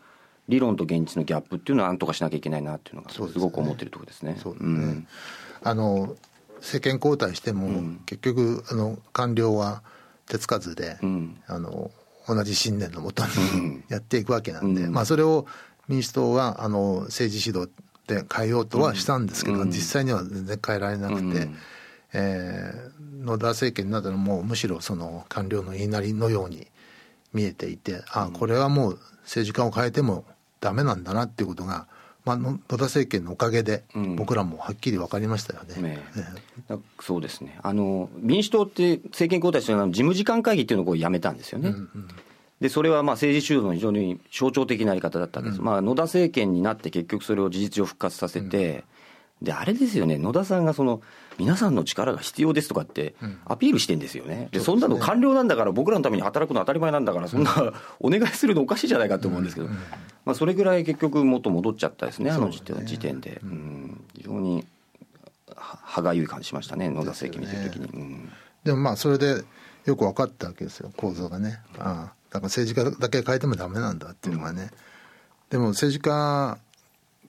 [0.48, 4.38] 理論と現実のギャップっていうのはなんとかしなきゃいけないなっていうのがすごく思ってるところですね。
[4.40, 5.08] そうですね。
[5.64, 6.16] あの
[6.58, 8.02] 政権交代しても、ん。
[8.06, 9.82] 結局あの官僚は
[10.30, 11.42] 手つかずで、うん。
[11.48, 11.92] あの
[12.28, 13.84] 同じ信念のもとにうん。
[13.90, 14.94] やっていくわけなんで、うん。
[14.94, 15.46] まあ、それを
[15.90, 17.70] 民主党はあの政治指導
[18.08, 19.70] で変えようとはしたんですけど、うん。
[19.70, 21.58] 実際には全然変えられなくて、うん。
[22.14, 26.68] えー野田政権になったらもうむしろその官僚の言いなりのように
[27.34, 30.26] 見えていてあこれはもう政治家を変えても
[30.62, 31.88] ダメなんだなっていうことが、
[32.30, 34.16] まあ、の野田政権のおかげでうん。
[34.16, 35.82] 僕らもはっきり分かりましたよね。
[35.82, 36.00] ね。
[36.16, 37.58] えだそうですね。
[37.64, 41.74] あの民主党って政権交代して事務次官会議っていうのをこうやめたんですよね、
[42.62, 48.84] でそれはまあ政治主導の非常に象徴的なやり方だったわけです、まあ、野田政権になって結局それを事実上復活させて、
[49.42, 50.18] であれですよね。
[50.18, 51.02] 野田さんがその
[51.40, 54.50] 皆さんの力が必要ですとかってアピールしてんですよね。
[54.52, 59.68] でそんなの官僚なんだから僕らのために働くの当たり前なんだからそんな お願いするのおかしいじゃないかと思うんですけど、
[60.26, 62.62] まあ、それぐらい結局元戻っちゃったですねあの時
[63.00, 63.40] 点で。
[63.42, 64.66] うん、非常に
[65.48, 68.30] は歯がゆい感じしましたね野田政権見てる時に、うん。
[68.66, 69.44] でもまあそれで
[69.86, 71.62] よく分かったわけですよ構造がね。
[71.78, 74.70] ああだから政治家だけ変えてもダメなんだっていうのがね、
[75.50, 76.60] でも政治家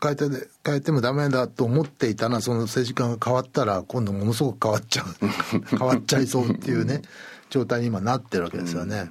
[0.02, 0.24] 変えて
[0.64, 5.06] 変えてもダメだと思っていたらその政治家が変わったら今度ものすごく変わっちゃう
[5.76, 7.02] 変わっちゃいそうっていうね
[7.50, 9.10] 状態に今なってるわけですよね。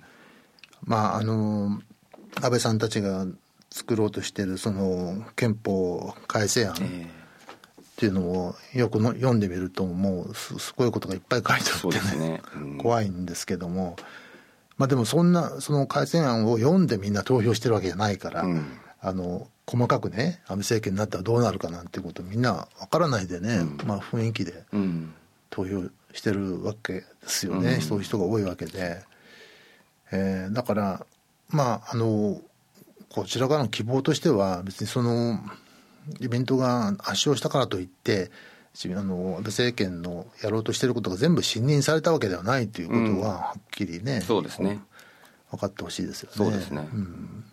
[0.84, 1.80] まああの
[2.42, 3.26] 安倍さんたちが
[3.70, 7.10] 作ろうとしてるその憲法改正案、え
[7.80, 12.42] っていうのをよくの読んでみるともうすすごいことがいっぱい書いてあってねね。
[12.56, 12.78] うん。
[12.78, 13.98] 怖いんですけども。
[14.78, 18.66] まあでもそんなその改正案を読んでみんな投票してるわけじゃないから、うん。
[19.02, 25.14] あの細かくね安倍政権になったらどうなるかなんてことみんなわからないでね、まあ雰囲気でうん。
[25.52, 29.02] 投票してるわけですよね、そういう人が多いわけで、
[30.12, 31.06] えーだから
[31.50, 32.42] まああの
[33.10, 35.40] こちらからの希望としては別にその
[36.20, 38.32] イベントが圧勝したからといって
[38.74, 44.80] しあの安倍政権のやろうとしてることが全部信任されたわけではないということははっきりね、そうですね。
[45.52, 46.36] 分かってほしいですよね。
[46.38, 46.82] そうですね。
[46.82, 47.44] ん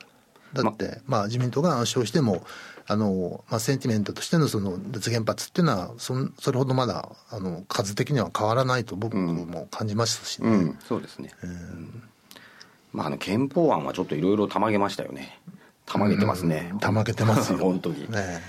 [0.63, 2.45] だって、まあ、自民党が圧勝しても
[2.87, 10.49] あの、まあ、センティメントとしてのその脱原発っていうのはそんそれほどまだあの数的には変わらないと僕も感じましたしね。
[10.49, 10.79] うん。
[10.87, 12.03] そうですね、うん。
[12.93, 15.39] まああの憲法案はちょっといろいろたまげましたよね。
[15.85, 17.59] たまげてますね、たまげてますよ。
[17.63, 18.41] 本当に、ね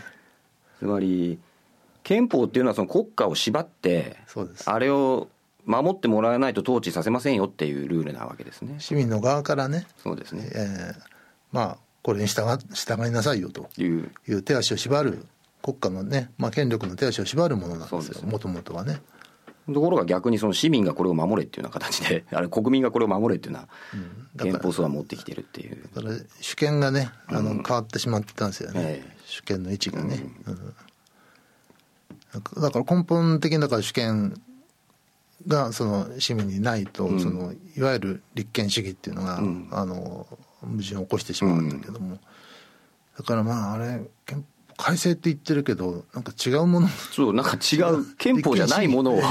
[0.80, 1.40] つまり
[2.04, 4.70] 憲法っていうのはその国家を縛ってそうです。
[4.70, 5.28] あれを
[5.66, 8.76] 守ってもらわないと統治させませんよっていうルールなわけですね。
[8.80, 10.50] 市民の側からね、そうですね。
[10.54, 11.18] えー
[11.52, 12.42] まあこれに従
[12.74, 13.68] 従いなさいよと。
[13.78, 14.42] いう。
[14.42, 15.26] 手足を縛る
[15.62, 18.22] 国家のね、まあ、権力の手足を縛るものなんですよ。
[18.26, 19.02] もともとはね。
[19.68, 23.68] ところが逆にその市民がこれを守れっていうような形で あれ国民がこれを守れっていうような
[24.38, 25.90] だから憲法草案持ってきてるっていう。
[25.94, 29.18] だから主権がねあの、変わってしまってたんですよね、ええ。
[29.26, 30.74] 主権の位置がね、うん。
[32.62, 34.42] だから根本的にだから主権
[35.46, 39.40] がその市民にないと、そのいわゆる立憲主義っていうのが、
[39.72, 40.26] あの
[40.62, 42.18] 矛盾を起こしてしまうんだけども、
[43.18, 44.46] だからまああれ憲
[44.78, 49.22] 改正って言ってるけどなんか違うものそうなんか違う 憲法じゃないものを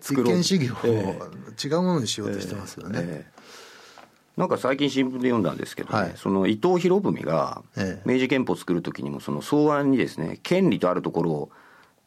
[0.00, 0.36] 作ろう。
[0.36, 1.18] 立憲主義をえ
[1.62, 4.00] 違うものにしようとしてますよね、ええ。
[4.36, 6.12] なんか最近新聞で読んだんですけどね、はい。
[6.16, 8.10] その伊藤博文がええ。
[8.10, 11.50] 明治憲法を作る時にもその草案にですね権利とあるところを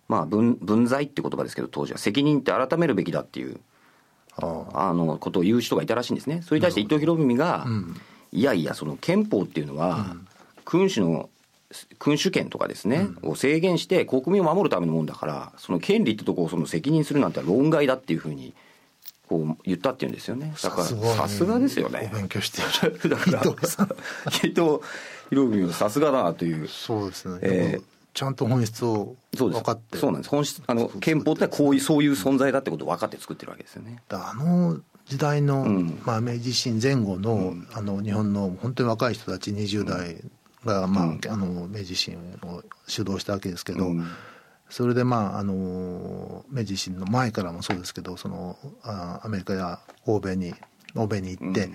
[0.08, 3.60] まあ分分際って言葉ですけど当時は責任って改めるべきだっていう
[4.36, 6.42] あのことを言う人がいたらしいんですね。
[6.44, 7.68] それに対して伊藤博文が、
[8.32, 10.16] いやいやその憲法っていうのは、
[10.66, 11.30] 君主の
[12.00, 18.54] 君主権とかですね、を制限して国民を守るためのもんだからその権利ってとこをその責任するなんて論外だっていうふうに
[19.28, 20.54] こう言ったっていうんですよね。
[20.64, 22.10] だからさすがですよね。
[22.12, 22.98] お勉強してる。
[23.10, 23.88] だから伊藤さん。
[24.44, 24.80] 伊藤
[25.30, 26.68] 博文はさすがだなという。
[26.68, 30.30] そうですね、ええちゃんと本質を分かってそうなんです。
[30.30, 34.02] 本質あの憲法ってこういうそういう存在だってことを分かって作ってるわけですよね。
[34.10, 34.80] あの
[35.10, 36.00] 時代の、ん。
[36.06, 40.18] まあ、明治維新前後の,、あの日本の本当に若い人たち20代
[40.64, 44.08] が、まああの明治維新を主導したわけですけど、うん。
[44.70, 50.54] それでまああの明治維新の前からもそうですけどそのあアメリカや欧米に
[50.96, 51.72] 欧米に行って、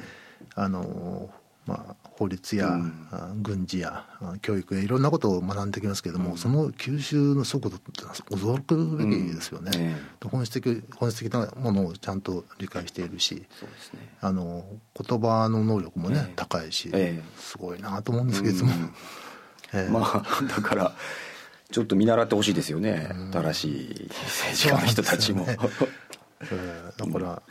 [0.54, 1.28] あの
[1.66, 2.78] まあ、法律や、
[3.10, 9.82] あ軍事やあ教育やいろんなことを学んできますけれども、その吸収の速度ってのは驚くべきですよね、うん。
[9.82, 9.96] え
[10.30, 14.14] 本質的本質的なものをちゃんと理解しているしそうですね。
[14.20, 16.32] あの言葉の能力もね、ええ。
[16.36, 17.40] 高いし、ええ。
[17.40, 18.70] すごいなと思うんですけどいつも、
[19.72, 19.90] ええ。
[19.90, 20.92] まあだから
[21.70, 23.08] ちょっと見習ってほしいですよね。
[23.32, 25.56] 新しい政治家の人たちも、ね。
[26.42, 27.42] えーだから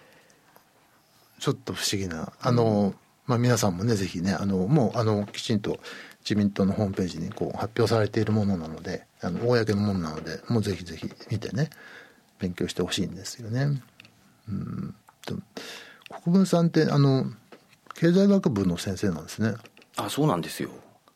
[1.39, 2.93] ちょっと不思議なあの、
[3.25, 5.79] まあ、皆さんもねぜひねあのもうあのきちんと
[6.21, 11.69] 自民党のホームページにこう発表されているものなのであの公のものなのでもうぜひぜひ見てね
[12.39, 13.81] 勉強してほしいんですよね。
[14.49, 15.41] うんでも
[16.23, 17.25] 国分さんってあの
[17.95, 19.53] 経済学部の先生なんですね。
[19.95, 20.69] あそうなんですよ。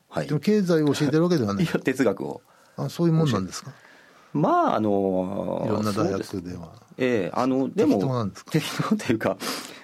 [0.10, 0.28] はい。
[0.28, 1.64] でも経済を教えてるわけではない。
[1.66, 2.42] いや哲学を。
[2.78, 3.72] あそういうもんなんですか？
[4.34, 6.70] まああのいろんな大学では。
[6.98, 8.52] ええあのでも適当なんですか？
[8.52, 9.38] 適当というか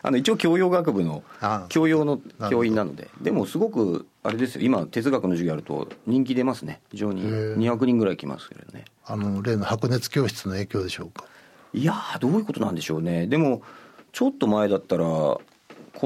[0.03, 1.23] あの一応教養学部の
[1.69, 6.81] 教養の教員なのででもすごくあれですよ今哲学の授業やると人気出ますね。
[6.91, 7.29] 非常にへえ。
[7.55, 8.85] 200人ぐらい来ますけれどね。
[9.05, 11.25] あの例の白熱教室の影響でしょうか？
[11.73, 13.27] いやーどういうことなんでしょうね。
[13.27, 13.61] でも
[14.11, 15.39] ちょっと前だったらこ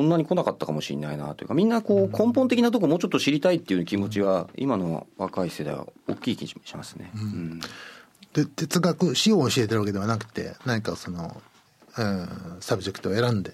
[0.01, 7.60] んなに来なかったかもしれないなというかみんなこう根本的なとこもうちょっと知りたいっていう気持ちは今の若い世代は大きい気がしますね、うん。
[8.33, 11.41] で哲学史を教えてるわけではなくて何かその、
[11.97, 12.29] うん、
[12.60, 13.53] subject を選んで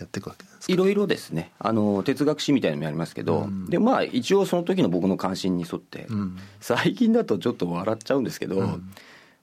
[0.00, 0.72] やっていくわけですか？
[0.72, 1.52] いろいろですね。
[1.58, 6.06] あの哲学史みたいなのもやりますけど、でまあ一応その時の僕の関心に沿って、
[6.60, 8.78] 最近だとちょっと笑っちゃうんですけど、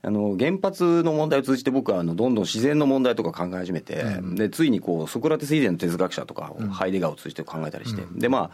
[0.04, 4.04] あの原発の問題を通じて僕はあのどんどん自然の問題とか考え始めて、
[4.36, 8.50] でついにこうソクラテス以前の哲学者とかをハイデガーを通じて考えたりして、でまあ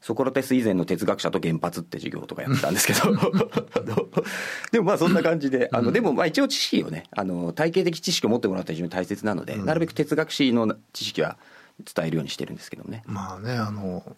[0.00, 3.00] ソクラテス以前の哲学者と原発って授業とかやってたんですけど
[4.70, 11.36] でもまあそんな感じであのでもまあ一応知識をねあの体系的知識を持ってもらったら非常に大切なので、なるべく哲学史の知識は
[11.84, 13.02] 伝えるようにしてるんですけどね。
[13.06, 14.16] まあねあの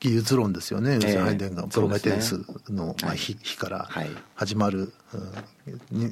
[0.00, 4.10] 技術論ですよね、要するにハイデンガープロメテウスの、まあ、はい火火からはい。
[4.34, 4.92] 始まる、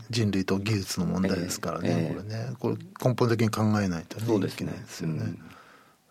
[0.09, 2.14] 人類と技術の問題ですからね、ええ。
[2.14, 2.51] これね。
[2.59, 4.55] これ根本的に考えないとねそうですね。
[4.55, 5.38] いけないですよね、うん。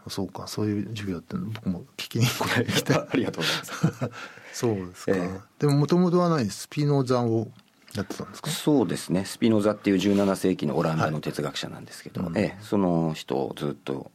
[0.09, 0.47] そうか。
[0.47, 4.11] そういう授業って僕も聞きに行きたいありがとうございます。
[4.53, 5.39] そうですか、ええ。
[5.57, 7.47] でももともとは何スピノザを
[7.95, 8.51] やってたんですか？
[8.51, 9.25] そうですね。
[9.25, 12.57] スピノザっていう17世紀のオランダの哲学者なんですけど、はいええ。
[12.61, 14.11] その人をずっと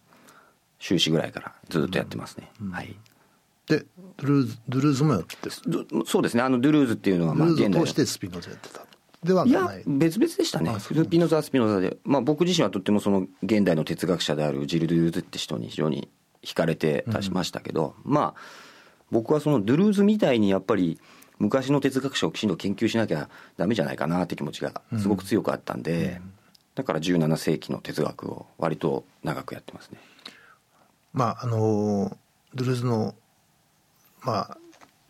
[0.79, 2.97] 修士ぐらいからずっとやってますね、はい。
[3.67, 3.85] で
[4.17, 6.43] ドゥルーズドゥルーズもやってどそうですね。
[6.43, 7.81] あのドゥルーズっていうのはまあ現代の。
[7.85, 8.87] 通してスピノザやってた。
[9.25, 9.51] ではい。
[9.51, 10.79] や別々でしたね。
[10.79, 16.09] スピノザはスピノザで、まあ、僕自身はとってもその現代の哲学者であるジル・ドゥルーズって人に非常に
[16.43, 18.41] 惹かれてたしましたけど、まあ
[19.11, 21.01] 僕はそのドゥルーズみたいにやっぱり
[21.39, 26.21] 昔の哲学者をきちんと研究しなきゃダメじゃないかなって気持ちがすごく強くあったんで、
[26.75, 29.99] だから17世紀の哲学を割と長くやってますね
[31.17, 32.17] まああの
[32.55, 33.15] ドゥルーズの
[34.23, 34.59] まあ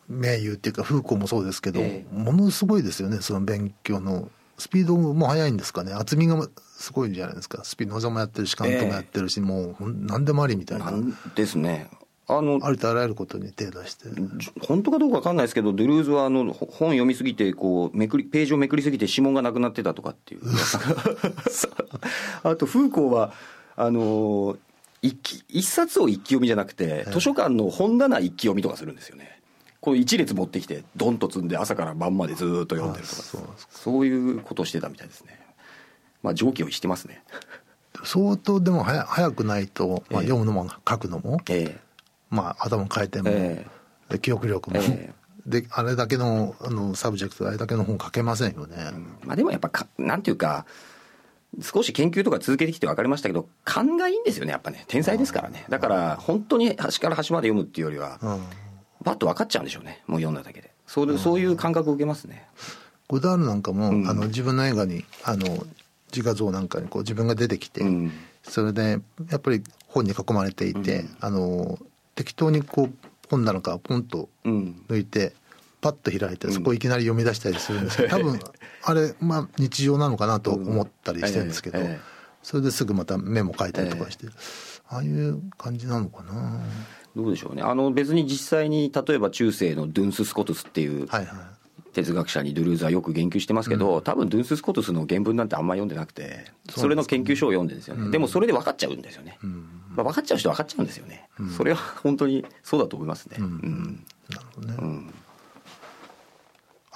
[0.08, 2.14] 名優っていうかフーコーもそうですけど、ええ。
[2.16, 4.30] ものすごいですよねその勉強の。
[4.58, 5.92] スピードも速いんですかね。
[5.92, 6.48] 厚みが
[6.78, 7.62] すごいんじゃないですか。
[7.62, 10.94] スピノザもやってるしカントもやってるし、もうほん何でもありみたいな。
[11.34, 11.90] ですね。
[12.26, 14.08] あのありとあらゆることに手出して。
[14.38, 20.40] じ本当かどうか分かんないですけどドゥルーズはあのほ本読みすぎてこうめくりページをめくりすぎて指紋がなくなってたとかっていう。
[22.42, 23.32] あとフーコーは
[23.76, 24.56] あの
[25.02, 29.40] 一気一冊を一気読みじゃなくて図書館の本棚一気読みとかするんですよね。
[29.80, 33.22] こう一列持ってきてドンと積んで朝から晩までずーっと読んでるとか。
[33.52, 35.38] あそういうことをしてたみたいですね。
[36.22, 37.22] まあ常軌を逸してますね。
[38.04, 40.28] 相当でもはや早くないと、まあ、ええ。
[40.28, 41.78] 読むのも書くのも、え
[42.30, 43.66] まあ、頭の回転も、え
[44.10, 45.12] で記憶力も、え
[45.46, 50.66] であれだけのあの subject あれだけの本書けませんよね、えまあでもやっぱかなんていうか
[51.62, 54.84] 少し研究とか続けてきて分かりましたけど勘がいいんですよねやっぱね。
[54.88, 55.64] 天才ですからね。
[55.68, 58.40] だから本当に端から端まで読むっていうよりはうん。
[59.02, 60.70] バッと分かっちゃうんでしょうねもう読んだだけで。
[60.86, 62.46] そうでそういう感覚を受けますね。
[63.08, 64.08] ゴダールなんかも、うん。
[64.08, 65.46] あの自分の映画にあの
[66.12, 68.12] 自画像なんかにこう自分が出てきて、うん。
[68.42, 69.00] それで
[69.30, 71.78] やっぱり本に囲まれていて、あの
[72.14, 72.92] 適当にこう
[73.28, 74.82] 本なのかポンとうん。
[74.88, 75.32] 抜いて
[75.86, 78.40] パッと開いてそこをいきなり読み出したりするんですけど、多分
[78.82, 81.78] あれまあ日常なのかなと思ったりしてるんですけど、
[82.42, 84.26] それですぐまたメモ書いたりとかして、
[84.88, 86.60] ああいう感じなのかな。
[87.14, 87.62] どうでしょうね。
[87.62, 91.08] あの別に実際に例えば中世のドゥンス・スコトスっていう
[91.92, 99.38] 哲学者にドゥルーズはよく言及してますけど、多分ドゥンス・スコトスの原文なんてあんま読んでなくてそれの研究書を読んでるんですよね、でもそれで分かっちゃうんですよね、
[99.94, 104.04] まあ、分かっちゃう人は分かっちゃうんですよね、それは本当にそうだと思いますね、うん。
[104.28, 105.14] なるほどね、うん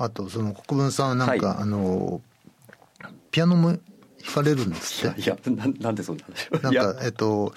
[0.03, 1.57] あとその国分さんはなんか、はい。
[1.61, 2.21] あの
[3.31, 3.79] ピアノも弾
[4.35, 5.21] かれるんですって？
[5.21, 7.53] いやななんでそんななんかえっと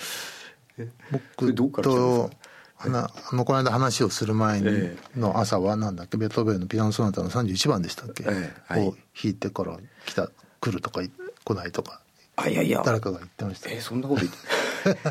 [1.12, 2.38] 僕とです
[2.86, 2.89] あ
[3.36, 6.18] のこの間話をする前にえの朝はなんだっけ？
[6.18, 8.88] ベートーベンのピアノソナタの31番でしたっけ、ええはい。
[8.88, 10.30] を弾いてから来た
[10.60, 11.10] 来るとかい
[11.44, 12.02] 来ないとか
[12.36, 12.82] あいやいや。
[12.86, 13.70] 誰かが言ってました。
[13.72, 14.34] えそんなこと言っ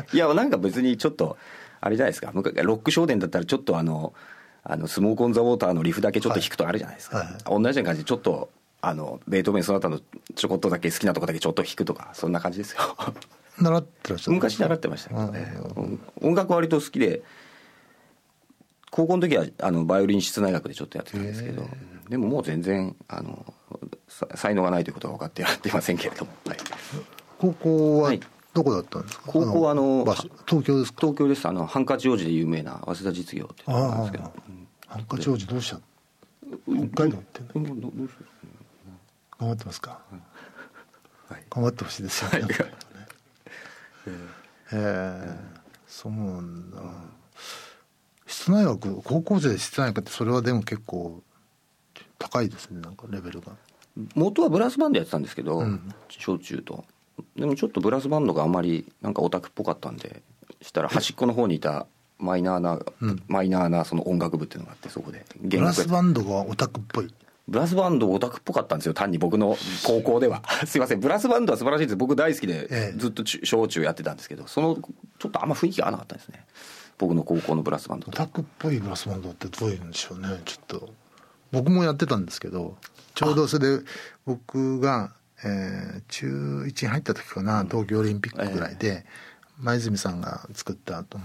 [0.03, 0.09] て。
[0.15, 1.37] いやなんか別にちょっと
[1.81, 2.31] あれじゃないですか。
[2.33, 4.13] 昔ロック少年だったらちょっとあの
[4.63, 7.63] あのスモーク・オン・ザ・ウォーターのリフだけちょっと弾くとあるじゃないですか、はいはい。
[7.63, 8.49] 同じような感じでちょっと
[8.81, 9.99] あのベートーベンその他の
[10.35, 12.79] ちょこっとだけ好きなとこだけちょっと弾くとかそんな感じですよ。
[13.59, 15.99] 習ってらっしゃった昔習ってましたけどね、うん。
[16.21, 17.21] 音楽割と好きで
[18.89, 21.67] 高校の時はあのバイオリン室内楽でちょっとやってたんですけど
[22.09, 23.53] でももう全然あの
[24.07, 26.57] さ才能がないということは分かってやっていませんけれども、はい、
[27.39, 28.19] 高校ははい
[28.53, 30.05] どこだったんですか、高校はあの
[30.45, 31.01] 東京ですか？
[31.01, 31.47] 東京です。
[31.47, 34.31] あのハンカチ王子で有名な早稲田実業ってなんですけどあ
[34.87, 35.79] ハンカチ王子どうした？
[36.67, 37.65] 北海道行ってん頑
[39.39, 39.99] 張ってますか？
[40.11, 41.43] うはい。
[41.49, 42.31] 頑張ってほしいですよ。
[42.31, 42.49] ね、はい。
[42.49, 42.57] ね。
[44.73, 45.63] ええ。
[45.87, 46.77] そうなんだ、
[48.27, 51.23] 室内学高校生で室内学ってそれはでも結構
[52.19, 52.81] 高いですね。
[52.81, 53.53] なんかレベルが。
[54.15, 55.93] 元はブラスバンドやってたんですけど、うん。
[56.09, 56.83] 小中と
[57.35, 60.21] でもちょっとブラスバンドがあんまりなんかオタクっぽかったんで
[60.61, 61.87] したら端っこの方にいた
[62.19, 63.23] マイナーな、うん。
[63.27, 67.13] マイナーなその音楽部っていうのがあってそこでブラスバンドがオタクっぽい。
[67.45, 70.43] ブラスバンドオタクっぽかったんですよ単に僕の高校では。
[70.65, 71.01] すいません。
[71.01, 71.95] ブラスバンドは素晴らしいです。
[71.97, 72.97] 僕大好きでええ。
[72.97, 74.79] ずっと中小中やってたんですけどその
[75.19, 76.45] ちょっとあんま雰囲気が合わなかったんですね。
[76.97, 78.11] 僕の高校のブラスバンドと。
[78.11, 80.41] オタクっぽいブラスバンドってどういうんでしょうね。
[80.45, 80.89] ちょっと
[81.51, 82.77] 僕もやってたんですけど
[83.13, 83.83] ちょうどそれで
[84.25, 85.11] 僕が、
[85.45, 89.05] えー中1入った時かな東京オリンピックぐらいで、
[89.59, 91.21] 前泉さんが作った東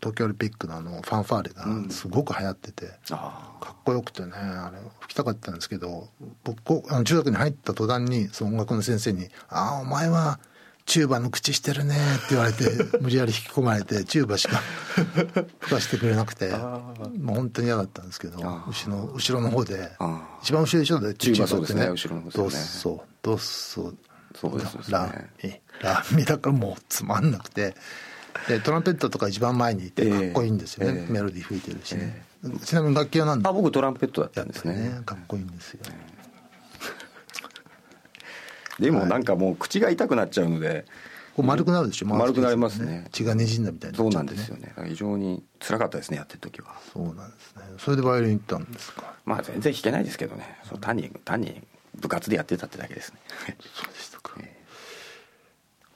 [0.00, 1.50] 東京オリンピックのあのファンファーレ
[1.86, 6.08] がすごく流行ってて、あかっこよくてねあれ吹きたかったんですけど
[6.44, 10.38] 僕あの中学に入った途端にその音楽の先生に「ああお前は
[10.84, 12.64] チューバの口してるね」って言われて
[13.00, 14.60] 無理やり引き込まれてチューバしか
[15.60, 18.42] 吹かしてくれなくてもう本当に嫌だったんですけど後
[18.86, 19.92] ろの後ろの方で
[20.42, 21.00] 一番後ろでしょ？
[21.00, 23.04] だってチューバそうですねって後ろそうですそ
[23.84, 24.58] う。
[24.58, 24.82] ですね。
[24.88, 25.60] ラミ。
[25.82, 27.74] ラミだからもうつまんなくて。
[28.48, 30.10] でトランペットとか一番前にいてええ。
[30.10, 31.12] かっこいいんですよね、ええ。
[31.12, 32.24] メロディー吹いてるしね、
[32.64, 33.50] ちなみに楽器は何だ？
[33.50, 34.74] あ僕トランペットだったんですね。
[34.74, 35.80] ねかっこいいんですよ、
[38.78, 40.84] でもなんかもう口が痛くなっちゃうので。
[41.34, 43.06] こう丸くなるでしょ丸くなりますね。
[43.10, 44.74] 血がにじんだみたいにそうなんですよね。
[44.86, 46.74] 非常に辛かったですねやってる時は。
[46.92, 47.62] そうなんですね。
[47.78, 49.14] それでバイオリン行ったんですか？
[49.24, 50.58] まあ全然弾けないですけどね。
[50.68, 51.62] そう単に単に
[51.98, 53.18] 部活でやってたってだけですね。
[53.74, 54.34] そうでしたか。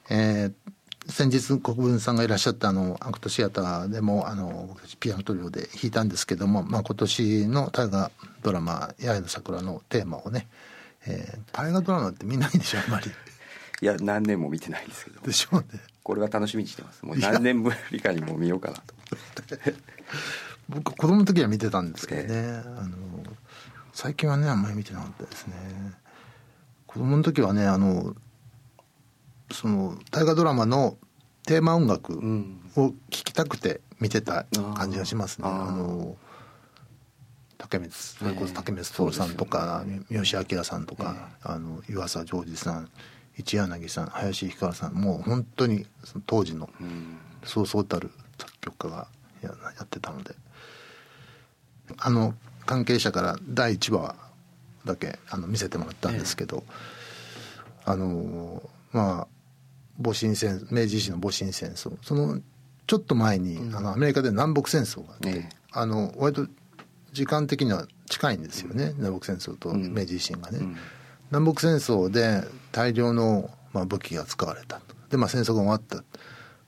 [0.09, 0.53] えー
[1.09, 8.11] 先日国分さんがいらっしゃったあのアクトシアターでもあの僕たちピアノトリオで弾いたんですけども、まあ、今年の大河
[8.43, 10.49] ドラマ「八重の桜」のテーマをね、
[11.07, 13.11] えー大河ドラマって見ないでしょあんまり。
[13.83, 15.21] いや何年も見てないんですけど。
[15.21, 15.67] でしょうね。
[16.03, 17.05] これは楽しみにしてます。
[17.05, 18.95] もう何年ぶりかにも見ようかなと。
[20.69, 22.97] 僕子供の時は見てたんですけどね、あの
[23.93, 25.55] 最近はねあんまり見てなかったですね。
[26.87, 28.17] 子供の時はねあの
[29.53, 30.97] その大河ドラマの
[31.45, 32.61] テーマ音楽ん。
[32.77, 34.45] を聴きたくて見てた
[34.75, 35.69] 感じがしますね、あー。
[35.69, 36.17] あの
[37.69, 42.91] 竹光それこそ竹光徹さんとか、三好明さんとか、あの湯浅ジョージさん
[43.37, 47.19] 一柳さん林ひかるさんもう本当にその当時のうん。
[47.45, 49.07] そうそうたる作曲家が
[49.43, 50.35] ややってたので。
[51.99, 54.17] あの関係者から第1話
[54.85, 56.65] だけあの見せてもらったんですけど、
[57.85, 58.63] あの
[58.93, 59.27] まあ
[60.01, 62.41] 戊辰戦明治維新の戊辰戦争その
[62.87, 65.49] ちょっと前に、あのアメリカで南北戦争があって、ええ。
[65.73, 66.47] あの割と
[67.17, 69.95] 時間的には近いんですよね、南北戦争とん。
[69.95, 70.59] 明治維新がね。
[70.59, 70.77] うん。
[71.31, 76.05] 南北戦争で大量の、まあ、武器が使われたで、まあ、戦争が終わった。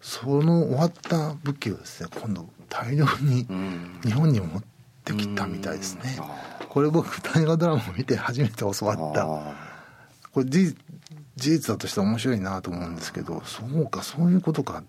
[0.00, 4.00] その終わった武器をですね今度大量にん。
[4.02, 4.62] 日本に持っ
[5.04, 6.18] てきたみたいですね。
[6.68, 9.24] これ僕大河ドラマを見て初めて教わった。
[9.24, 9.54] あ
[10.32, 10.74] これ事
[11.36, 14.82] 実だとして面白いなと思うんですけどそうかそういうことか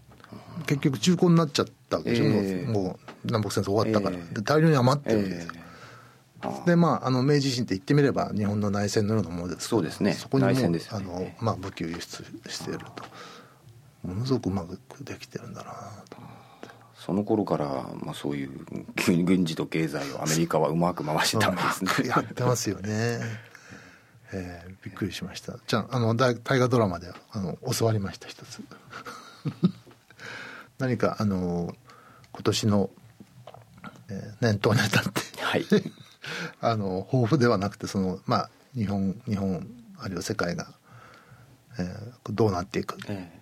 [0.66, 2.72] 結局中古になっちゃったわけでしょ、ええ。
[2.72, 4.36] もう南北戦争終わったから、ええ。
[4.36, 5.62] で大量に余ってるわけですよ、ええ。
[6.41, 10.14] あでまああの明治維新って言ってみれば日本の内戦のようなものですそうですね。
[10.14, 11.05] そこにもう、内戦ですよあね
[11.39, 13.03] の、まあ、武器を輸出していると。
[14.07, 15.72] ものすごくうまくできてるんだな
[16.10, 16.18] と。
[16.95, 17.66] その頃から、
[18.03, 18.51] まあ、そういう
[19.05, 22.10] 軍軍事と経済をアメリカはうまく回してたわけですね。
[22.10, 23.20] やってますよね。
[24.32, 25.57] えーびっくりしました。
[25.68, 28.62] じゃああの大大河ドラマであの教わりました一つ
[30.80, 31.73] 何かあの
[32.32, 32.89] 今年の、
[34.09, 35.11] えー年頭にあたって。
[35.41, 35.65] はい。
[36.61, 39.67] あの抱負ではなくてそのまあ日本日本
[39.97, 40.73] あるいは世界が、
[41.77, 42.97] えーどうなっていくっ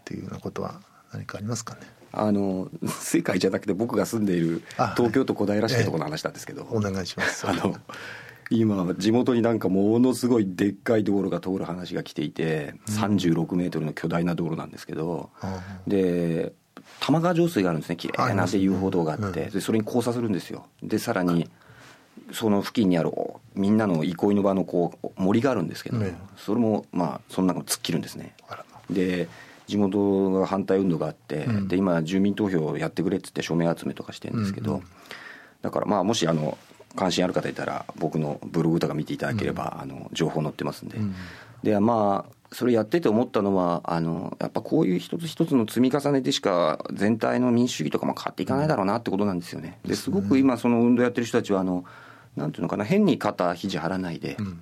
[0.05, 0.81] ていうようなことは
[1.11, 1.81] 何かありますかね？
[2.13, 7.47] あの世界じゃなくて僕が住んでいるあ東京都小平市ってところの話なんですけど、お願いします。
[7.47, 7.75] あの
[8.49, 16.53] 今地元になんかものすごいでっかい道路が通る話が来ていて、36メートルの巨大な道路なんですけど、あで
[16.99, 19.51] 玉川上水があるんですね綺麗なって遊歩道があって、うん。
[19.51, 20.65] でそれに交差するんですよ。
[20.83, 21.49] でさらに
[22.31, 26.15] その付近にあるおみんなの憩いの場のこう森があるんですけど、ね。
[26.35, 28.35] それもまあその中を突っ切るんですね。
[28.89, 29.27] で
[29.67, 31.67] 地元が反対運動があって、うん。
[31.67, 34.77] で今住民投票やってくれっつって署名集めとかしてるんですけど、うん。
[34.79, 34.83] うん
[35.61, 36.57] だからまあもしあの
[36.95, 41.15] 関心ある方いたら僕のブログとか見ていただければ、あの情報載ってますんで、うん。
[41.63, 49.79] でまあそれやってて思ったのはあのやっぱこういう一つ一つの積み重ねでしか全体の民主主義とかも変わっていかないだろうなってことなんですよね。
[49.85, 51.83] ですごく今その運動やってる人たちはあの
[52.35, 54.59] なんていうのかな変に肩肘張らないで、ん。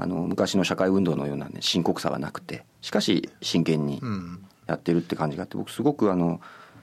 [0.00, 4.44] あの昔の社会運動のような、ね、深刻さはなくてしかし真剣にうん。
[4.66, 6.40] やってるって感じがあって僕すごくあの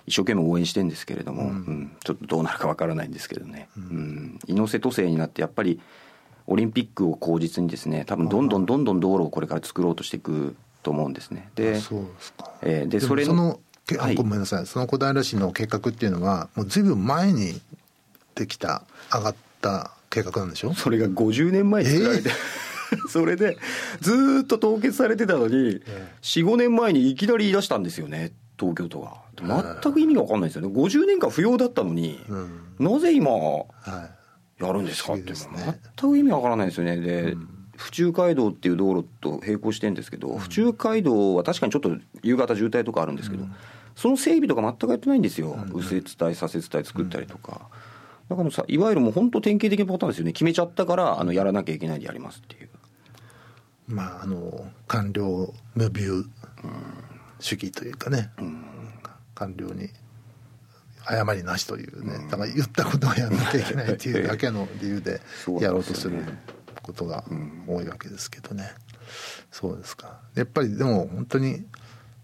[0.08, 1.95] 一生懸命応援してるんですけれども、うん。
[2.03, 4.39] ちょっとどうなるかわからないんですけどね、うん。
[4.47, 5.80] 猪瀬都政になってやっぱり
[6.48, 11.50] オリンピックを口実にですね多分どんどんどんどん道路をこれから作ろうとしていくと思うんですね。
[11.56, 12.52] でそうですか。
[12.62, 14.16] えーでもそれそのけはい。
[14.16, 14.66] ごめんなさい。
[14.66, 17.60] その小平市の計画っていうのはもうずいぶん前に
[18.36, 18.84] できた
[19.14, 20.74] 上がった計画なんでしょ？
[20.74, 22.30] それが50年前に作られて、
[23.10, 23.58] それで
[24.02, 25.82] ずーっと凍結されてたのに、
[26.22, 29.24] 45年前にいきなり言い出したんですよね東京都が。
[29.84, 30.68] 全く意味が分かんないですよね。
[30.70, 32.50] 50年間不要だったのに、うん。
[32.80, 33.66] なぜ今はい
[34.60, 35.14] やるんですか？
[35.14, 35.38] ってね
[35.97, 36.97] 全く意味わからないですよね。
[36.97, 37.36] で、
[37.76, 43.45] 府中街道っていう道路と並行してるんですけど、府中街道は確かにちょっと夕方渋滞とかあるんですけど、
[43.95, 47.70] その整備とか全くやってないんですよ、右折帯左折帯作ったりとか、
[48.30, 50.32] だからさいわゆるもう本当典型的なパターンですよね。
[50.32, 52.70] 決めちゃったからあのやらなきゃいけないでやりますっていう。
[53.88, 56.26] まああの官僚無ビュー
[57.39, 58.32] 主義というかね、
[59.36, 59.89] 官僚に
[61.06, 65.22] 誤りなしというね、だから言ったことはやらなきゃいけないっていうだけの理由で
[65.62, 66.24] やろうとする
[66.82, 67.24] ことが
[67.68, 68.72] 多いわけですけどね、
[69.51, 70.20] そうですか。
[70.36, 71.66] やっぱりでも本当に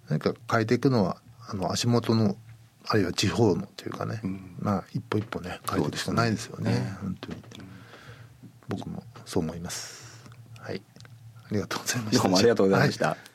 [0.09, 2.37] 何か変えていくのはあの足元の
[2.87, 4.21] あるいは地方のというかね、
[4.59, 6.71] まあ一歩一歩ね変えていくしかないですよね。
[6.71, 6.97] ね。
[7.01, 7.43] 本当に。
[8.67, 10.25] 僕もそう思います。
[10.59, 10.81] はい。
[11.45, 12.23] ありがとうございました。
[12.23, 13.30] どうもありがとうございました、はい